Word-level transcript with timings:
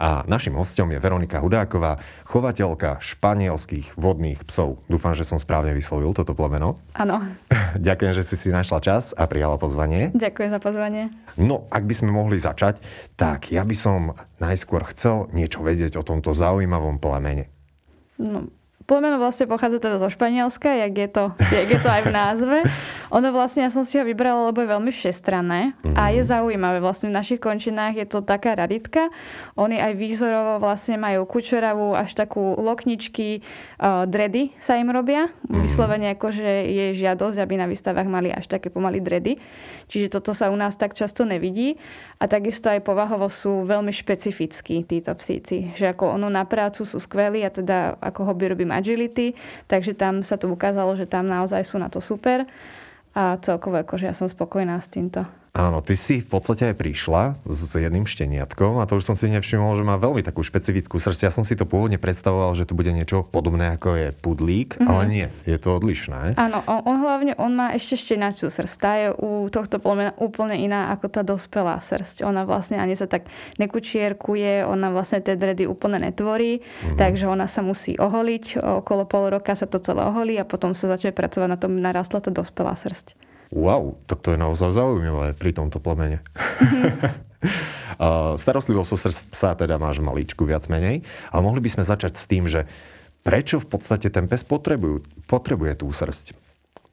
A 0.00 0.24
našim 0.24 0.56
hostom 0.56 0.90
je 0.92 0.98
Veronika 1.02 1.40
Hudáková, 1.40 2.00
chovateľka 2.28 3.00
španielských 3.02 3.96
vodných 3.98 4.44
psov. 4.46 4.80
Dúfam, 4.86 5.12
že 5.12 5.26
som 5.26 5.36
správne 5.36 5.74
vyslovil 5.76 6.12
toto 6.12 6.32
plemeno. 6.36 6.80
Áno. 6.96 7.20
Ďakujem, 7.76 8.12
že 8.16 8.22
si 8.26 8.36
si 8.36 8.48
našla 8.52 8.80
čas 8.80 9.12
a 9.16 9.24
prijala 9.26 9.56
pozvanie. 9.56 10.12
Ďakujem 10.12 10.50
za 10.52 10.60
pozvanie. 10.60 11.02
No, 11.40 11.66
ak 11.72 11.84
by 11.84 11.94
sme 11.96 12.10
mohli 12.12 12.36
začať, 12.36 12.80
tak 13.16 13.48
ja 13.48 13.64
by 13.64 13.76
som 13.76 14.14
najskôr 14.40 14.84
chcel 14.92 15.28
niečo 15.32 15.64
vedieť 15.64 16.00
o 16.00 16.06
tomto 16.06 16.36
zaujímavom 16.36 17.00
plemene. 17.00 17.48
No, 18.20 18.52
Plemeno 18.90 19.22
vlastne 19.22 19.46
pochádza 19.46 19.78
teda 19.78 20.02
zo 20.02 20.10
Španielska, 20.10 20.66
jak 20.66 20.94
je 20.98 21.08
to, 21.14 21.24
jak 21.38 21.68
je 21.70 21.78
to 21.78 21.86
aj 21.86 22.02
v 22.02 22.10
názve. 22.10 22.58
Ono 23.10 23.30
vlastne, 23.34 23.66
ja 23.66 23.70
som 23.74 23.82
si 23.82 23.98
ho 23.98 24.06
vybrala, 24.06 24.50
lebo 24.50 24.62
je 24.62 24.70
veľmi 24.70 24.90
všestranné 24.94 25.74
a 25.98 26.14
je 26.14 26.22
zaujímavé. 26.22 26.78
Vlastne 26.78 27.10
v 27.10 27.18
našich 27.18 27.42
končinách 27.42 27.98
je 27.98 28.06
to 28.06 28.22
taká 28.22 28.54
raditka. 28.54 29.10
Oni 29.58 29.78
aj 29.82 29.98
výzorovo 29.98 30.62
vlastne 30.62 30.94
majú 30.94 31.26
kučeravú 31.26 31.98
až 31.98 32.14
takú 32.14 32.54
lokničky, 32.54 33.42
uh, 33.82 34.06
dredy 34.06 34.54
sa 34.62 34.78
im 34.78 34.94
robia. 34.94 35.26
Mm-hmm. 35.26 35.62
Vyslovene 35.66 36.06
ako, 36.14 36.30
že 36.30 36.48
je 36.70 36.86
žiadosť, 37.02 37.42
aby 37.42 37.54
na 37.58 37.66
výstavách 37.66 38.06
mali 38.06 38.30
až 38.30 38.46
také 38.46 38.70
pomaly 38.70 39.02
dredy. 39.02 39.42
Čiže 39.90 40.06
toto 40.18 40.30
sa 40.30 40.50
u 40.50 40.56
nás 40.58 40.78
tak 40.78 40.94
často 40.94 41.26
nevidí. 41.26 41.82
A 42.22 42.30
takisto 42.30 42.70
aj 42.70 42.86
povahovo 42.86 43.26
sú 43.26 43.66
veľmi 43.66 43.90
špecifickí 43.90 44.86
títo 44.86 45.18
psíci. 45.18 45.74
Že 45.74 45.98
ako 45.98 46.14
ono 46.14 46.30
na 46.30 46.46
prácu 46.46 46.86
sú 46.86 47.02
skvelí 47.02 47.42
a 47.42 47.50
teda 47.50 47.98
ako 47.98 48.30
hobby 48.30 48.54
robím 48.54 48.70
agility, 48.80 49.36
takže 49.68 49.92
tam 49.92 50.24
sa 50.24 50.40
to 50.40 50.48
ukázalo, 50.48 50.96
že 50.96 51.04
tam 51.04 51.28
naozaj 51.28 51.60
sú 51.68 51.76
na 51.76 51.92
to 51.92 52.00
super 52.00 52.48
a 53.12 53.36
celkovo 53.44 53.78
akože 53.84 54.08
ja 54.08 54.14
som 54.16 54.26
spokojná 54.26 54.80
s 54.80 54.88
týmto. 54.88 55.39
Áno, 55.50 55.82
ty 55.82 55.98
si 55.98 56.22
v 56.22 56.28
podstate 56.30 56.70
aj 56.70 56.78
prišla 56.78 57.34
s 57.42 57.74
jedným 57.74 58.06
šteniatkom 58.06 58.78
a 58.78 58.86
to 58.86 59.02
už 59.02 59.10
som 59.10 59.18
si 59.18 59.26
nevšimol, 59.26 59.74
že 59.74 59.82
má 59.82 59.98
veľmi 59.98 60.22
takú 60.22 60.46
špecifickú 60.46 61.02
srdce. 61.02 61.26
Ja 61.26 61.34
som 61.34 61.42
si 61.42 61.58
to 61.58 61.66
pôvodne 61.66 61.98
predstavoval, 61.98 62.54
že 62.54 62.70
to 62.70 62.78
bude 62.78 62.94
niečo 62.94 63.26
podobné 63.26 63.74
ako 63.74 63.98
je 63.98 64.08
pudlík, 64.14 64.78
mm-hmm. 64.78 64.86
ale 64.86 65.02
nie, 65.10 65.26
je 65.50 65.58
to 65.58 65.74
odlišné. 65.74 66.38
Áno, 66.38 66.62
on, 66.70 66.86
on 66.86 66.96
hlavne, 67.02 67.34
on 67.34 67.58
má 67.58 67.74
ešte 67.74 67.98
štenaciu 67.98 68.46
srst. 68.46 68.78
Tá 68.78 68.94
je 68.94 69.08
u 69.10 69.50
tohto 69.50 69.82
plemena 69.82 70.14
úplne 70.22 70.54
iná 70.54 70.94
ako 70.94 71.10
tá 71.10 71.26
dospelá 71.26 71.82
srst. 71.82 72.22
Ona 72.22 72.46
vlastne 72.46 72.78
ani 72.78 72.94
sa 72.94 73.10
tak 73.10 73.26
nekučierkuje, 73.58 74.62
ona 74.62 74.94
vlastne 74.94 75.18
tie 75.18 75.34
dredy 75.34 75.66
úplne 75.66 75.98
netvorí, 75.98 76.62
mm-hmm. 76.62 76.94
takže 76.94 77.26
ona 77.26 77.50
sa 77.50 77.66
musí 77.66 77.98
oholiť, 77.98 78.62
okolo 78.86 79.02
pol 79.02 79.34
roka 79.34 79.58
sa 79.58 79.66
to 79.66 79.82
celé 79.82 80.06
oholí 80.06 80.38
a 80.38 80.46
potom 80.46 80.78
sa 80.78 80.86
začne 80.86 81.10
pracovať 81.10 81.48
na 81.50 81.58
tom, 81.58 81.74
narastla 81.82 82.22
tá 82.22 82.30
dospelá 82.30 82.78
srst. 82.78 83.18
Wow, 83.50 83.98
tak 84.06 84.22
to 84.22 84.34
je 84.34 84.38
naozaj 84.38 84.70
zaujímavé 84.70 85.34
pri 85.34 85.50
tomto 85.50 85.82
plemene. 85.82 86.22
Starostlivosť 88.42 88.90
o 88.94 88.98
psa 89.34 89.58
teda 89.58 89.74
máš 89.76 89.98
maličku 89.98 90.46
viac 90.46 90.70
menej, 90.70 91.02
ale 91.34 91.40
mohli 91.42 91.58
by 91.58 91.70
sme 91.74 91.82
začať 91.82 92.14
s 92.14 92.24
tým, 92.30 92.46
že 92.46 92.70
prečo 93.26 93.58
v 93.58 93.66
podstate 93.66 94.06
ten 94.08 94.30
pes 94.30 94.46
potrebuje, 94.46 95.02
potrebuje 95.26 95.82
tú 95.82 95.90
srst? 95.90 96.32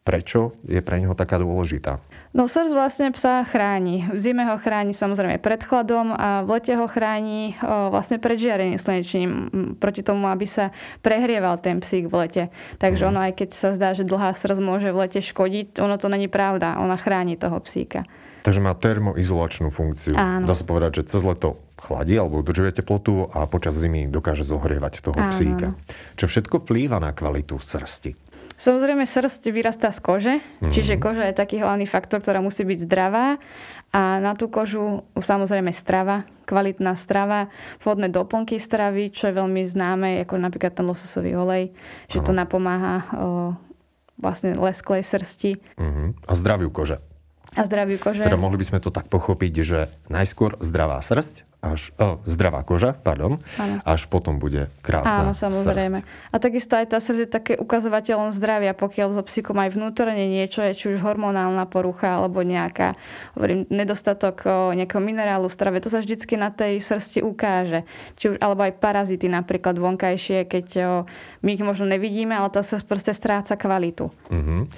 Prečo 0.08 0.56
je 0.64 0.80
pre 0.80 1.04
neho 1.04 1.12
taká 1.12 1.36
dôležitá? 1.36 2.00
No 2.32 2.48
srdc 2.48 2.72
vlastne 2.72 3.12
psa 3.12 3.44
chráni. 3.44 4.08
V 4.08 4.20
zime 4.24 4.48
ho 4.48 4.56
chráni 4.56 4.96
samozrejme 4.96 5.36
pred 5.44 5.60
chladom 5.68 6.16
a 6.16 6.48
v 6.48 6.56
lete 6.56 6.80
ho 6.80 6.88
chráni 6.88 7.60
o, 7.60 7.92
vlastne 7.92 8.16
pred 8.16 8.40
žiarením 8.40 8.80
slnečným 8.80 9.32
proti 9.76 10.08
tomu, 10.08 10.32
aby 10.32 10.48
sa 10.48 10.72
prehrieval 11.04 11.60
ten 11.60 11.84
psík 11.84 12.08
v 12.08 12.14
lete. 12.23 12.44
Takže 12.80 13.04
mm. 13.04 13.10
ono 13.12 13.20
aj 13.20 13.34
keď 13.36 13.50
sa 13.52 13.76
zdá, 13.76 13.92
že 13.92 14.08
dlhá 14.08 14.32
srdc 14.32 14.64
môže 14.64 14.96
v 14.96 15.02
lete 15.04 15.20
škodiť, 15.20 15.84
ono 15.84 16.00
to 16.00 16.08
není 16.08 16.32
pravda. 16.32 16.80
Ona 16.80 16.96
chráni 16.96 17.36
toho 17.36 17.60
psíka. 17.60 18.08
Takže 18.48 18.64
má 18.64 18.72
termoizolačnú 18.80 19.67
funkciu. 19.76 20.16
Áno. 20.16 20.48
Dá 20.48 20.56
sa 20.56 20.64
povedať, 20.64 21.04
že 21.04 21.20
cez 21.20 21.28
leto 21.28 21.60
chladí 21.84 22.16
alebo 22.16 22.40
udržuje 22.40 22.80
teplotu 22.80 23.28
a 23.28 23.44
počas 23.44 23.76
zimy 23.76 24.08
dokáže 24.08 24.48
zohrievať 24.48 25.04
toho 25.04 25.20
Áno. 25.20 25.36
psíka. 25.36 25.67
Čo 26.16 26.32
všetko 26.32 26.64
plýva 26.64 27.04
na 27.04 27.12
kvalitu 27.12 27.60
srsti. 27.60 28.27
Samozrejme, 28.58 29.06
srst 29.06 29.45
vyrastá 29.54 29.94
z 29.94 30.00
kože, 30.02 30.36
mm-hmm. 30.42 30.73
čiže 30.73 30.98
koža 30.98 31.30
je 31.30 31.38
taký 31.38 31.62
hlavný 31.62 31.86
faktor, 31.86 32.26
ktorá 32.26 32.42
musí 32.42 32.66
byť 32.66 32.90
zdravá 32.90 33.38
a 33.94 34.18
na 34.18 34.34
tú 34.34 34.50
kožu 34.50 35.06
samozrejme 35.14 35.70
strava, 35.70 36.26
kvalitná 36.50 36.98
strava, 36.98 37.54
vodné 37.86 38.10
doplnky 38.10 38.58
stravy, 38.58 39.14
čo 39.14 39.30
je 39.30 39.38
veľmi 39.38 39.62
známe, 39.62 40.26
ako 40.26 40.42
napríklad 40.42 40.73
ten 40.73 40.90
lososový 40.90 41.38
olej, 41.38 41.72
že 42.10 42.20
to 42.26 42.34
napomáha 42.34 43.06
o, 43.14 43.54
vlastne 44.17 44.58
lesklej 44.58 45.06
srsti. 45.06 45.62
Mm-hmm. 45.78 46.08
A 46.26 46.32
zdraviu 46.34 46.73
kože. 46.73 47.00
A 47.58 47.66
zdraviu 47.66 47.98
kože. 47.98 48.22
Teda 48.22 48.38
mohli 48.38 48.62
by 48.62 48.66
sme 48.70 48.80
to 48.80 48.94
tak 48.94 49.10
pochopiť, 49.10 49.54
že 49.66 49.80
najskôr 50.14 50.62
zdravá 50.62 51.02
srst 51.02 51.48
až, 51.58 51.90
oh, 51.98 52.22
zdravá 52.30 52.62
koža, 52.62 52.94
pardon, 52.94 53.42
ano. 53.58 53.82
až 53.82 54.06
potom 54.06 54.38
bude 54.38 54.70
krásna 54.86 55.26
Áno, 55.26 55.34
samozrejme. 55.34 56.06
Srst. 56.06 56.30
A 56.30 56.36
takisto 56.38 56.73
aj 56.78 56.86
tá 56.94 56.98
srdce 57.02 57.26
je 57.26 57.30
také 57.34 57.54
ukazovateľom 57.58 58.30
zdravia, 58.30 58.78
pokiaľ 58.78 59.17
so 59.17 59.23
psíkom 59.26 59.58
aj 59.58 59.73
vnútorne 59.73 60.30
niečo 60.30 60.62
je, 60.62 60.78
či 60.78 60.86
už 60.94 61.02
hormonálna 61.02 61.66
porucha, 61.66 62.22
alebo 62.22 62.46
nejaká, 62.46 62.94
hovorím, 63.34 63.66
nedostatok 63.73 64.46
nejakého 64.78 65.02
minerálu 65.02 65.50
v 65.50 65.58
strave, 65.58 65.82
to 65.82 65.90
sa 65.90 65.98
vždycky 65.98 66.38
na 66.38 66.54
tej 66.54 66.78
srsti 66.78 67.26
ukáže. 67.26 67.90
Či 68.22 68.26
už, 68.32 68.36
alebo 68.38 68.62
aj 68.62 68.78
parazity 68.78 69.26
napríklad 69.26 69.82
vonkajšie, 69.82 70.46
keď 70.46 70.67
o, 70.86 70.90
my 71.42 71.50
ich 71.58 71.64
možno 71.66 71.90
nevidíme, 71.90 72.38
ale 72.38 72.54
tá 72.54 72.62
sa 72.62 72.78
proste 72.86 73.17
stráca 73.17 73.58
kvalitu. 73.58 74.14
Uh-huh. 74.30 74.70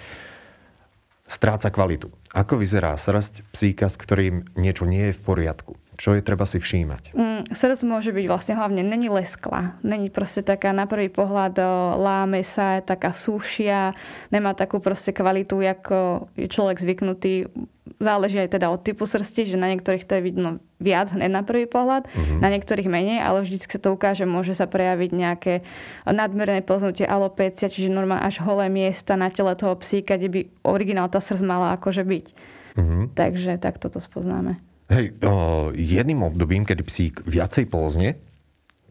Stráca 1.28 1.68
kvalitu. 1.69 2.09
Ako 2.29 2.62
vyzerá 2.62 2.94
srst 2.94 3.41
psíka, 3.50 3.90
s 3.90 3.97
ktorým 3.97 4.45
niečo 4.53 4.85
nie 4.85 5.09
je 5.09 5.17
v 5.17 5.22
poriadku? 5.25 5.73
Čo 6.00 6.16
je 6.16 6.23
treba 6.23 6.47
si 6.47 6.63
všímať? 6.63 7.12
Mm, 7.12 7.51
srdc 7.51 7.84
môže 7.84 8.16
byť 8.16 8.25
vlastne 8.31 8.56
hlavne, 8.56 8.88
není 8.88 9.12
lesklá. 9.12 9.75
Není 9.84 10.07
proste 10.07 10.39
taká 10.39 10.72
na 10.72 10.88
prvý 10.88 11.12
pohľad 11.12 11.59
láme 12.00 12.39
sa, 12.47 12.79
taká 12.79 13.12
súšia, 13.12 13.91
nemá 14.31 14.56
takú 14.56 14.79
proste 14.79 15.12
kvalitu, 15.12 15.59
ako 15.59 16.31
je 16.39 16.47
človek 16.47 16.79
zvyknutý. 16.79 17.51
Záleží 17.99 18.39
aj 18.39 18.55
teda 18.55 18.71
od 18.71 18.79
typu 18.79 19.03
srsti, 19.03 19.51
že 19.51 19.59
na 19.59 19.75
niektorých 19.75 20.07
to 20.07 20.15
je 20.15 20.23
vidno 20.23 20.63
viac 20.79 21.11
hneď 21.11 21.27
na 21.27 21.43
prvý 21.43 21.67
pohľad, 21.67 22.07
mm-hmm. 22.07 22.39
na 22.39 22.47
niektorých 22.47 22.87
menej, 22.87 23.19
ale 23.19 23.43
vždy 23.43 23.59
sa 23.59 23.75
to 23.75 23.91
ukáže, 23.91 24.23
môže 24.23 24.55
sa 24.55 24.71
prejaviť 24.71 25.11
nejaké 25.11 25.53
nadmerné 26.07 26.63
plznutie 26.63 27.03
alopécia, 27.03 27.67
čiže 27.67 27.91
normálne 27.91 28.23
až 28.23 28.39
holé 28.39 28.71
miesta 28.71 29.19
na 29.19 29.27
tele 29.27 29.51
toho 29.59 29.75
psíka, 29.75 30.15
kde 30.15 30.31
by 30.31 30.41
originál 30.63 31.11
tá 31.11 31.19
srdc 31.19 31.43
mala 31.43 31.75
akože 31.75 32.07
byť. 32.07 32.25
Mm-hmm. 32.79 33.03
Takže 33.19 33.59
tak 33.59 33.83
toto 33.83 33.99
spoznáme. 33.99 34.63
Hej, 34.88 35.19
o, 35.19 35.69
jedným 35.75 36.23
obdobím, 36.23 36.63
kedy 36.63 36.81
psík 36.88 37.15
viacej 37.27 37.67
plzne, 37.67 38.15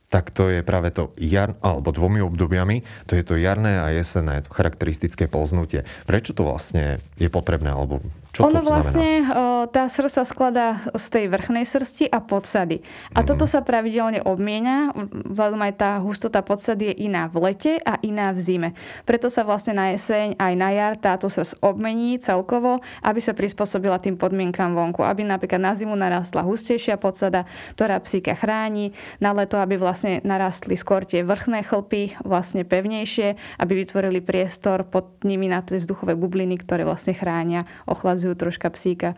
tak 0.08 0.32
to 0.32 0.48
je 0.48 0.64
práve 0.64 0.88
to 0.92 1.12
jar, 1.20 1.56
alebo 1.60 1.92
dvomi 1.92 2.24
obdobiami, 2.24 2.80
to 3.04 3.12
je 3.12 3.24
to 3.24 3.36
jarné 3.36 3.76
a 3.76 3.92
jesenné, 3.92 4.40
to 4.40 4.52
charakteristické 4.52 5.28
polznutie. 5.28 5.84
Prečo 6.08 6.32
to 6.32 6.48
vlastne 6.48 7.00
je 7.20 7.28
potrebné, 7.28 7.68
alebo 7.72 8.00
čo 8.38 8.46
ono 8.46 8.62
vlastne, 8.62 9.26
o, 9.26 9.66
tá 9.66 9.90
srst 9.90 10.14
sa 10.14 10.24
skladá 10.24 10.86
z 10.94 11.04
tej 11.10 11.24
vrchnej 11.26 11.66
srsti 11.66 12.06
a 12.06 12.22
podsady. 12.22 12.78
A 12.78 12.86
mm-hmm. 12.86 13.26
toto 13.26 13.50
sa 13.50 13.66
pravidelne 13.66 14.22
obmienia, 14.22 14.94
vzhľadom 15.26 15.58
aj 15.66 15.72
tá 15.74 15.90
hustota 15.98 16.38
podsady 16.46 16.94
je 16.94 17.10
iná 17.10 17.26
v 17.26 17.50
lete 17.50 17.72
a 17.82 17.98
iná 18.06 18.30
v 18.30 18.38
zime. 18.38 18.68
Preto 19.02 19.26
sa 19.26 19.42
vlastne 19.42 19.74
na 19.74 19.90
jeseň 19.90 20.38
aj 20.38 20.52
na 20.54 20.70
jar 20.70 20.94
táto 20.94 21.26
srst 21.26 21.58
obmení 21.58 22.22
celkovo, 22.22 22.78
aby 23.02 23.18
sa 23.18 23.34
prispôsobila 23.34 23.98
tým 23.98 24.14
podmienkam 24.14 24.78
vonku. 24.78 25.02
Aby 25.02 25.26
napríklad 25.26 25.58
na 25.58 25.74
zimu 25.74 25.98
narastla 25.98 26.46
hustejšia 26.46 26.94
podsada, 27.00 27.48
ktorá 27.74 27.98
psíka 27.98 28.38
chráni, 28.38 28.94
na 29.18 29.34
leto, 29.34 29.58
aby 29.58 29.74
vlastne 29.80 30.22
narastli 30.22 30.78
skôr 30.78 31.02
tie 31.08 31.24
vrchné 31.24 31.64
chlpy, 31.64 32.14
vlastne 32.22 32.62
pevnejšie, 32.62 33.34
aby 33.58 33.72
vytvorili 33.82 34.20
priestor 34.20 34.84
pod 34.84 35.24
nimi 35.24 35.48
na 35.48 35.64
tie 35.64 35.80
vzduchové 35.80 36.14
bubliny, 36.14 36.60
ktoré 36.60 36.84
vlastne 36.84 37.16
chránia, 37.16 37.64
ochladzujú 37.88 38.27
ochladzujú 38.28 38.34
troška 38.36 38.68
psíka 38.68 39.08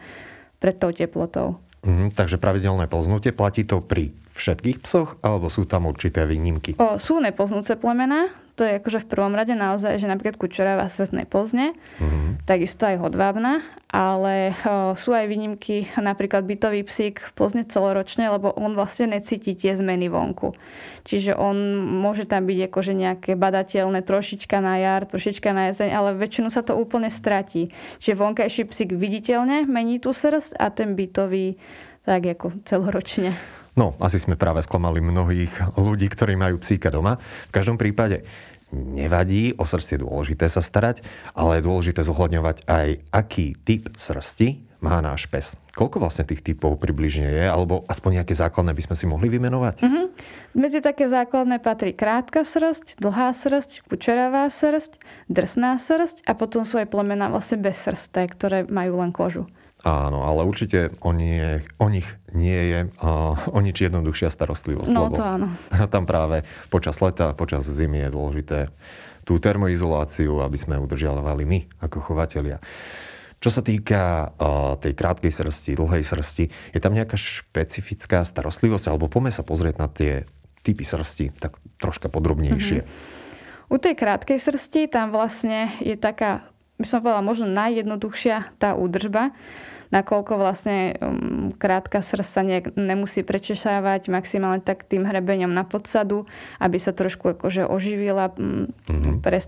pred 0.62 0.77
tou 0.79 0.95
teplotou. 0.95 1.59
Mm, 1.83 2.12
takže 2.12 2.37
pravidelné 2.37 2.87
plznutie 2.87 3.33
platí 3.33 3.65
to 3.65 3.81
pri 3.81 4.12
všetkých 4.37 4.85
psoch, 4.85 5.17
alebo 5.25 5.49
sú 5.49 5.65
tam 5.65 5.89
určité 5.89 6.29
výnimky? 6.29 6.77
O, 6.77 7.01
sú 7.01 7.19
nepoznúce 7.19 7.75
plemená, 7.75 8.29
to 8.55 8.67
je 8.67 8.79
akože 8.81 9.05
v 9.05 9.11
prvom 9.11 9.32
rade 9.37 9.55
naozaj, 9.55 10.00
že 10.00 10.11
napríklad 10.11 10.37
kučeravá 10.37 10.87
srdc 10.88 11.25
nepozne, 11.25 11.76
mm-hmm. 11.99 12.44
takisto 12.44 12.87
aj 12.87 13.00
hodvábna, 13.02 13.62
ale 13.91 14.55
o, 14.62 14.94
sú 14.94 15.11
aj 15.14 15.26
výnimky, 15.26 15.91
napríklad 15.99 16.47
bytový 16.47 16.87
psík 16.87 17.35
pozne 17.35 17.67
celoročne, 17.67 18.31
lebo 18.31 18.55
on 18.55 18.79
vlastne 18.79 19.11
necíti 19.11 19.58
tie 19.58 19.75
zmeny 19.75 20.06
vonku. 20.06 20.55
Čiže 21.02 21.35
on 21.35 21.56
môže 21.81 22.29
tam 22.29 22.47
byť 22.47 22.58
akože 22.70 22.93
nejaké 22.94 23.32
badateľné 23.35 24.06
trošička 24.06 24.58
na 24.62 24.79
jar, 24.79 25.06
trošička 25.06 25.50
na 25.50 25.73
jeseň, 25.73 25.91
ale 25.91 26.19
väčšinu 26.19 26.49
sa 26.53 26.62
to 26.62 26.79
úplne 26.79 27.11
stratí. 27.11 27.73
Čiže 27.99 28.20
vonkajší 28.20 28.62
psík 28.69 28.91
viditeľne 28.94 29.67
mení 29.67 29.99
tú 29.99 30.14
srdc 30.14 30.55
a 30.56 30.70
ten 30.70 30.94
bytový 30.94 31.58
tak 32.05 32.25
ako 32.26 32.64
celoročne. 32.64 33.60
No, 33.78 33.94
asi 34.02 34.19
sme 34.19 34.34
práve 34.34 34.62
sklamali 34.67 34.99
mnohých 34.99 35.76
ľudí, 35.78 36.11
ktorí 36.11 36.34
majú 36.34 36.58
psíka 36.58 36.90
doma. 36.90 37.22
V 37.50 37.55
každom 37.55 37.78
prípade 37.78 38.26
nevadí, 38.75 39.55
o 39.58 39.67
srst 39.67 39.99
je 39.99 40.02
dôležité 40.02 40.46
sa 40.46 40.62
starať, 40.62 41.02
ale 41.34 41.58
je 41.58 41.67
dôležité 41.67 42.00
zohľadňovať 42.06 42.67
aj, 42.70 42.88
aký 43.11 43.58
typ 43.67 43.90
srsti 43.99 44.70
má 44.81 44.96
náš 45.05 45.28
pes. 45.28 45.52
Koľko 45.76 46.00
vlastne 46.00 46.25
tých 46.25 46.40
typov 46.40 46.81
približne 46.81 47.28
je, 47.28 47.44
alebo 47.46 47.84
aspoň 47.87 48.20
nejaké 48.20 48.32
základné 48.32 48.72
by 48.72 48.82
sme 48.90 48.96
si 48.96 49.05
mohli 49.05 49.28
vymenovať? 49.28 49.84
Uh-huh. 49.84 50.08
Medzi 50.56 50.81
také 50.81 51.06
základné 51.06 51.61
patrí 51.61 51.93
krátka 51.93 52.43
srst, 52.49 52.96
dlhá 52.96 53.37
srst, 53.37 53.84
kučeravá 53.87 54.49
srst, 54.49 54.96
drsná 55.28 55.76
srst 55.76 56.25
a 56.25 56.32
potom 56.32 56.64
sú 56.64 56.81
aj 56.81 56.88
plemená 56.88 57.28
vlastne 57.28 57.61
bez 57.61 57.76
srsté, 57.76 58.26
ktoré 58.26 58.64
majú 58.67 59.05
len 59.05 59.12
kožu. 59.12 59.46
Áno, 59.81 60.29
ale 60.29 60.44
určite 60.44 60.93
o, 61.00 61.17
nie, 61.17 61.65
o 61.81 61.88
nich 61.88 62.05
nie 62.37 62.61
je 62.69 62.81
uh, 63.00 63.32
o 63.49 63.59
nič 63.65 63.88
jednoduchšia 63.88 64.29
starostlivosť. 64.29 64.93
No 64.93 65.09
to 65.09 65.25
áno. 65.25 65.49
Tam 65.94 66.05
práve 66.05 66.44
počas 66.69 67.00
leta, 67.00 67.32
počas 67.32 67.65
zimy 67.65 68.05
je 68.05 68.09
dôležité 68.12 68.59
tú 69.25 69.41
termoizoláciu, 69.41 70.44
aby 70.44 70.59
sme 70.61 70.77
udržiavali 70.81 71.44
my 71.49 71.59
ako 71.81 72.12
chovatelia. 72.12 72.61
Čo 73.41 73.49
sa 73.49 73.65
týka 73.65 74.37
uh, 74.37 74.77
tej 74.77 74.93
krátkej 74.93 75.32
srsti, 75.32 75.73
dlhej 75.73 76.05
srsti, 76.05 76.44
je 76.77 76.81
tam 76.81 76.93
nejaká 76.93 77.17
špecifická 77.17 78.21
starostlivosť, 78.21 78.93
alebo 78.93 79.09
poďme 79.09 79.32
sa 79.32 79.41
pozrieť 79.41 79.81
na 79.81 79.88
tie 79.88 80.29
typy 80.61 80.85
srsti 80.85 81.41
tak 81.41 81.56
troška 81.81 82.12
podrobnejšie. 82.12 82.85
Mm-hmm. 82.85 83.73
U 83.73 83.79
tej 83.81 83.94
krátkej 83.97 84.37
srsti 84.43 84.93
tam 84.93 85.15
vlastne 85.15 85.73
je 85.81 85.97
taká, 85.97 86.44
by 86.81 86.87
som 86.88 87.05
povedala, 87.05 87.21
možno 87.21 87.47
najjednoduchšia 87.53 88.56
tá 88.56 88.73
údržba, 88.73 89.37
nakoľko 89.91 90.32
vlastne 90.38 90.97
um, 90.97 91.50
krátka 91.53 92.00
srst 92.00 92.31
sa 92.31 92.43
nejak 92.47 92.79
nemusí 92.79 93.27
prečesávať 93.27 94.09
maximálne 94.09 94.62
tak 94.62 94.87
tým 94.87 95.05
hrebeňom 95.05 95.50
na 95.50 95.67
podsadu, 95.67 96.31
aby 96.62 96.79
sa 96.79 96.94
trošku 96.94 97.37
akože 97.37 97.67
oživila. 97.67 98.32
Mm-hmm. 98.32 99.21
Pre, 99.21 99.38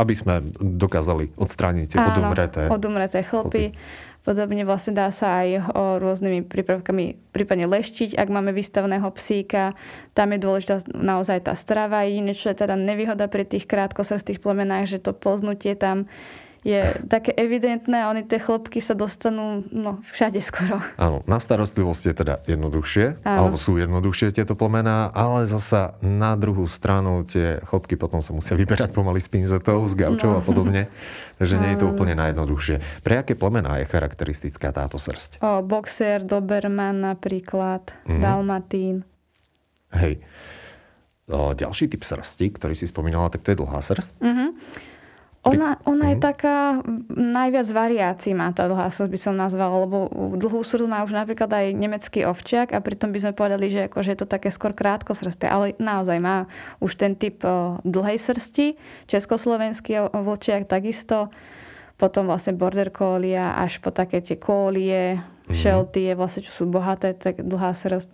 aby 0.00 0.14
sme 0.16 0.48
dokázali 0.56 1.36
odstrániť 1.36 1.86
tie 1.92 1.98
odumreté, 2.00 2.62
odumreté 2.72 3.20
chlpy. 3.20 3.70
chlpy. 3.70 4.15
Podobne 4.26 4.66
vlastne 4.66 4.98
dá 4.98 5.06
sa 5.14 5.46
aj 5.46 5.70
o 5.70 6.02
rôznymi 6.02 6.50
prípravkami 6.50 7.30
prípadne 7.30 7.70
leštiť, 7.70 8.18
ak 8.18 8.26
máme 8.26 8.50
vystaveného 8.50 9.06
psíka. 9.14 9.78
Tam 10.18 10.34
je 10.34 10.42
dôležitá 10.42 10.82
naozaj 10.90 11.46
tá 11.46 11.54
strava. 11.54 12.02
Jediné, 12.02 12.34
čo 12.34 12.50
je 12.50 12.58
teda 12.58 12.74
nevýhoda 12.74 13.30
pri 13.30 13.46
tých 13.46 13.70
krátkosrstých 13.70 14.42
plemenách, 14.42 14.90
že 14.90 14.98
to 14.98 15.14
poznutie 15.14 15.78
tam 15.78 16.10
je 16.66 16.82
také 17.06 17.30
evidentné 17.30 18.02
a 18.02 18.10
oni 18.10 18.26
tie 18.26 18.42
chlopky 18.42 18.82
sa 18.82 18.98
dostanú 18.98 19.62
no, 19.70 20.02
všade 20.10 20.42
skoro. 20.42 20.82
Áno, 20.98 21.22
na 21.22 21.38
starostlivosť 21.38 22.02
je 22.10 22.14
teda 22.18 22.34
jednoduchšie, 22.42 23.22
Áno. 23.22 23.38
alebo 23.38 23.56
sú 23.56 23.78
jednoduchšie 23.78 24.34
tieto 24.34 24.58
plemená, 24.58 25.14
ale 25.14 25.46
zasa 25.46 25.94
na 26.02 26.34
druhú 26.34 26.66
stranu 26.66 27.22
tie 27.22 27.62
chlopky 27.70 27.94
potom 27.94 28.18
sa 28.18 28.34
musia 28.34 28.58
vyberať 28.58 28.90
pomaly 28.90 29.22
s 29.22 29.30
pinzetou, 29.30 29.86
s 29.86 29.94
gaučou 29.94 30.34
no. 30.34 30.38
a 30.38 30.42
podobne. 30.42 30.90
Takže 31.38 31.54
nie 31.62 31.70
je 31.76 31.86
to 31.86 31.92
úplne 31.92 32.18
najjednoduchšie. 32.18 33.04
Pre 33.06 33.14
aké 33.14 33.38
plemená 33.38 33.78
je 33.78 33.86
charakteristická 33.86 34.74
táto 34.74 34.98
srst? 34.98 35.38
O, 35.44 35.62
boxer, 35.62 36.26
doberman 36.26 36.98
napríklad, 36.98 37.94
mm-hmm. 38.08 38.18
dalmatín. 38.18 39.06
Hej. 39.94 40.18
O, 41.30 41.54
ďalší 41.54 41.92
typ 41.92 42.02
srsti, 42.02 42.58
ktorý 42.58 42.74
si 42.74 42.90
spomínala, 42.90 43.30
tak 43.30 43.46
to 43.46 43.54
je 43.54 43.60
dlhá 43.62 43.78
srst. 43.78 44.18
Mm-hmm. 44.18 44.50
Ona, 45.46 45.78
ona 45.86 46.10
je 46.10 46.18
mhm. 46.18 46.24
taká, 46.26 46.82
najviac 47.14 47.68
variácií 47.70 48.34
má 48.34 48.50
tá 48.50 48.66
dlhá 48.66 48.90
srst, 48.90 49.10
by 49.10 49.18
som 49.20 49.34
nazvala, 49.38 49.86
lebo 49.86 50.10
dlhú 50.34 50.66
srst 50.66 50.90
má 50.90 51.06
už 51.06 51.14
napríklad 51.14 51.46
aj 51.46 51.66
nemecký 51.70 52.26
ovčiak 52.26 52.74
a 52.74 52.82
pritom 52.82 53.14
by 53.14 53.18
sme 53.22 53.32
povedali, 53.32 53.70
že 53.70 53.86
akože 53.86 54.10
je 54.10 54.18
to 54.18 54.26
také 54.26 54.50
skôr 54.50 54.74
krátkosrsté, 54.74 55.46
ale 55.46 55.78
naozaj 55.78 56.18
má 56.18 56.50
už 56.82 56.98
ten 56.98 57.14
typ 57.14 57.46
dlhej 57.86 58.18
srsti, 58.18 58.74
československý 59.06 60.10
vlčiak 60.10 60.66
takisto, 60.66 61.30
potom 61.94 62.26
vlastne 62.26 62.58
border 62.58 62.90
collie 62.90 63.38
až 63.38 63.78
po 63.78 63.94
také 63.94 64.18
tie 64.18 64.36
kólie, 64.36 65.22
mm. 65.46 65.54
šelty, 65.54 66.10
vlastne 66.18 66.42
čo 66.42 66.50
sú 66.50 66.64
bohaté, 66.66 67.14
tak 67.14 67.38
dlhá 67.38 67.70
srst, 67.70 68.10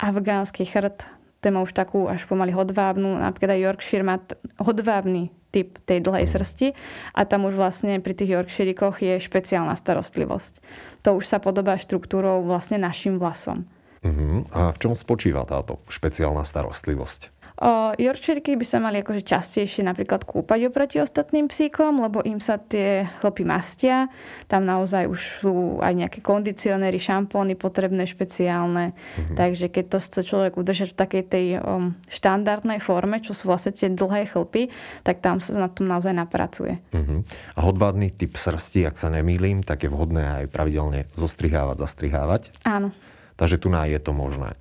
afgánsky 0.00 0.64
chrt, 0.64 1.04
ten 1.44 1.52
má 1.52 1.60
už 1.60 1.76
takú 1.76 2.08
až 2.08 2.24
pomaly 2.24 2.56
hodvábnu, 2.56 3.20
napríklad 3.20 3.60
aj 3.60 3.64
Yorkshire 3.68 4.04
má 4.04 4.16
hodvábny 4.56 5.28
typ 5.50 5.82
tej 5.84 6.02
dlhej 6.02 6.26
srsti 6.30 6.72
a 7.14 7.20
tam 7.26 7.46
už 7.46 7.58
vlastne 7.58 7.98
pri 7.98 8.14
tých 8.14 8.34
Yorkshirikoch 8.38 9.02
je 9.02 9.18
špeciálna 9.18 9.74
starostlivosť. 9.74 10.62
To 11.06 11.18
už 11.18 11.26
sa 11.26 11.42
podobá 11.42 11.74
štruktúrou 11.76 12.46
vlastne 12.46 12.78
našim 12.78 13.18
vlasom. 13.18 13.66
Uh-huh. 14.00 14.48
A 14.54 14.72
v 14.72 14.78
čom 14.80 14.96
spočíva 14.96 15.44
táto 15.44 15.82
špeciálna 15.92 16.46
starostlivosť? 16.46 17.39
O, 17.60 17.92
by 17.92 18.64
sa 18.64 18.80
mali 18.80 19.04
akože 19.04 19.20
častejšie 19.20 19.84
napríklad 19.84 20.24
kúpať 20.24 20.72
oproti 20.72 20.96
ostatným 20.96 21.44
psíkom, 21.44 22.00
lebo 22.00 22.24
im 22.24 22.40
sa 22.40 22.56
tie 22.56 23.04
chlopy 23.20 23.44
mastia. 23.44 24.08
Tam 24.48 24.64
naozaj 24.64 25.04
už 25.04 25.20
sú 25.44 25.54
aj 25.84 25.92
nejaké 25.92 26.24
kondicionéry, 26.24 26.96
šampóny 26.96 27.60
potrebné 27.60 28.08
špeciálne. 28.08 28.96
Mm-hmm. 28.96 29.36
Takže 29.36 29.68
keď 29.68 29.84
to 29.92 29.98
chce 30.00 30.20
človek 30.24 30.56
udržať 30.56 30.96
v 30.96 31.00
takej 31.04 31.22
tej 31.28 31.46
um, 31.60 31.92
štandardnej 32.08 32.80
forme, 32.80 33.20
čo 33.20 33.36
sú 33.36 33.52
vlastne 33.52 33.76
tie 33.76 33.92
dlhé 33.92 34.32
chlpy, 34.32 34.72
tak 35.04 35.20
tam 35.20 35.44
sa 35.44 35.52
na 35.52 35.68
tom 35.68 35.84
naozaj 35.84 36.16
napracuje. 36.16 36.80
Mm-hmm. 36.96 37.20
A 37.56 37.60
hodvádny 37.60 38.08
typ 38.16 38.40
srsti, 38.40 38.88
ak 38.88 38.96
sa 38.96 39.12
nemýlim, 39.12 39.60
tak 39.60 39.84
je 39.84 39.92
vhodné 39.92 40.44
aj 40.44 40.44
pravidelne 40.48 41.12
zostrihávať, 41.12 41.76
zastrihávať. 41.76 42.42
Áno. 42.64 42.96
Takže 43.36 43.60
tu 43.60 43.68
je 43.68 44.00
to 44.00 44.16
možné. 44.16 44.56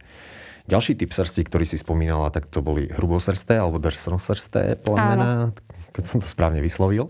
Ďalší 0.69 1.01
typ 1.01 1.09
srsti, 1.09 1.41
ktorý 1.49 1.65
si 1.65 1.81
spomínala, 1.81 2.29
tak 2.29 2.45
to 2.45 2.61
boli 2.61 2.85
hrubosrsté 2.93 3.57
alebo 3.57 3.81
drsnosrsté 3.81 4.77
plemená, 4.77 5.49
keď 5.89 6.03
som 6.05 6.17
to 6.21 6.29
správne 6.29 6.61
vyslovil. 6.61 7.09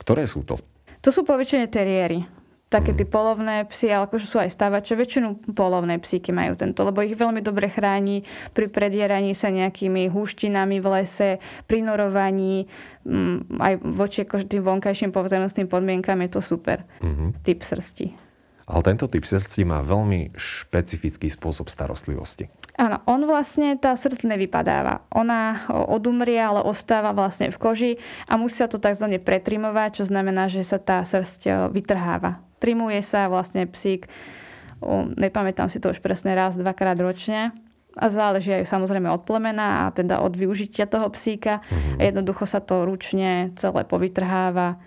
Ktoré 0.00 0.24
sú 0.24 0.40
to? 0.40 0.56
To 1.04 1.12
sú 1.12 1.20
poväčšine 1.28 1.68
teriéry. 1.68 2.24
Také 2.68 2.92
tie 2.92 3.08
mhm. 3.08 3.12
polovné 3.12 3.56
psy, 3.72 3.88
ale 3.88 4.08
akože 4.08 4.28
sú 4.28 4.36
aj 4.40 4.52
stávače. 4.52 4.92
Väčšinu 4.92 5.56
polovné 5.56 5.96
psíky 6.00 6.36
majú 6.36 6.52
tento, 6.52 6.84
lebo 6.84 7.00
ich 7.00 7.16
veľmi 7.16 7.40
dobre 7.40 7.72
chráni 7.72 8.28
pri 8.52 8.68
predieraní 8.68 9.32
sa 9.32 9.48
nejakými 9.48 10.12
húštinami 10.12 10.76
v 10.76 10.86
lese, 11.00 11.30
pri 11.64 11.80
norovaní, 11.80 12.68
mm, 13.08 13.56
aj 13.56 13.72
voči 13.84 14.28
akože 14.28 14.52
tým 14.52 14.64
vonkajším 14.64 15.16
poveternostným 15.16 15.68
podmienkam 15.68 16.20
je 16.24 16.30
to 16.32 16.40
super. 16.44 16.84
Mm-hmm. 17.00 17.28
Typ 17.40 17.60
srsti. 17.64 18.27
Ale 18.68 18.84
tento 18.84 19.08
typ 19.08 19.24
srsti 19.24 19.64
má 19.64 19.80
veľmi 19.80 20.36
špecifický 20.36 21.32
spôsob 21.32 21.72
starostlivosti. 21.72 22.52
Áno, 22.76 23.00
on 23.08 23.24
vlastne, 23.24 23.80
tá 23.80 23.96
srdc 23.96 24.28
nevypadáva. 24.28 25.08
Ona 25.16 25.64
odumrie, 25.88 26.36
ale 26.36 26.60
ostáva 26.60 27.16
vlastne 27.16 27.48
v 27.48 27.56
koži 27.56 27.92
a 28.28 28.36
musia 28.36 28.68
to 28.68 28.76
tzv. 28.76 29.08
pretrimovať, 29.24 29.98
čo 29.98 30.04
znamená, 30.04 30.52
že 30.52 30.60
sa 30.68 30.76
tá 30.76 31.00
srdc 31.00 31.72
vytrháva. 31.72 32.44
Trimuje 32.60 33.00
sa 33.00 33.32
vlastne 33.32 33.64
psík, 33.64 34.12
nepamätám 35.16 35.72
si 35.72 35.80
to 35.80 35.88
už 35.88 36.04
presne 36.04 36.36
raz, 36.36 36.52
dvakrát 36.54 37.00
ročne, 37.00 37.56
a 37.98 38.14
záleží 38.14 38.54
aj 38.54 38.70
samozrejme 38.70 39.10
od 39.10 39.26
plemena 39.26 39.90
a 39.90 39.90
teda 39.90 40.22
od 40.22 40.30
využitia 40.38 40.86
toho 40.86 41.10
psíka. 41.10 41.66
Mm-hmm. 41.66 41.98
Jednoducho 41.98 42.46
sa 42.46 42.62
to 42.62 42.86
ručne 42.86 43.50
celé 43.58 43.82
povytrháva 43.82 44.78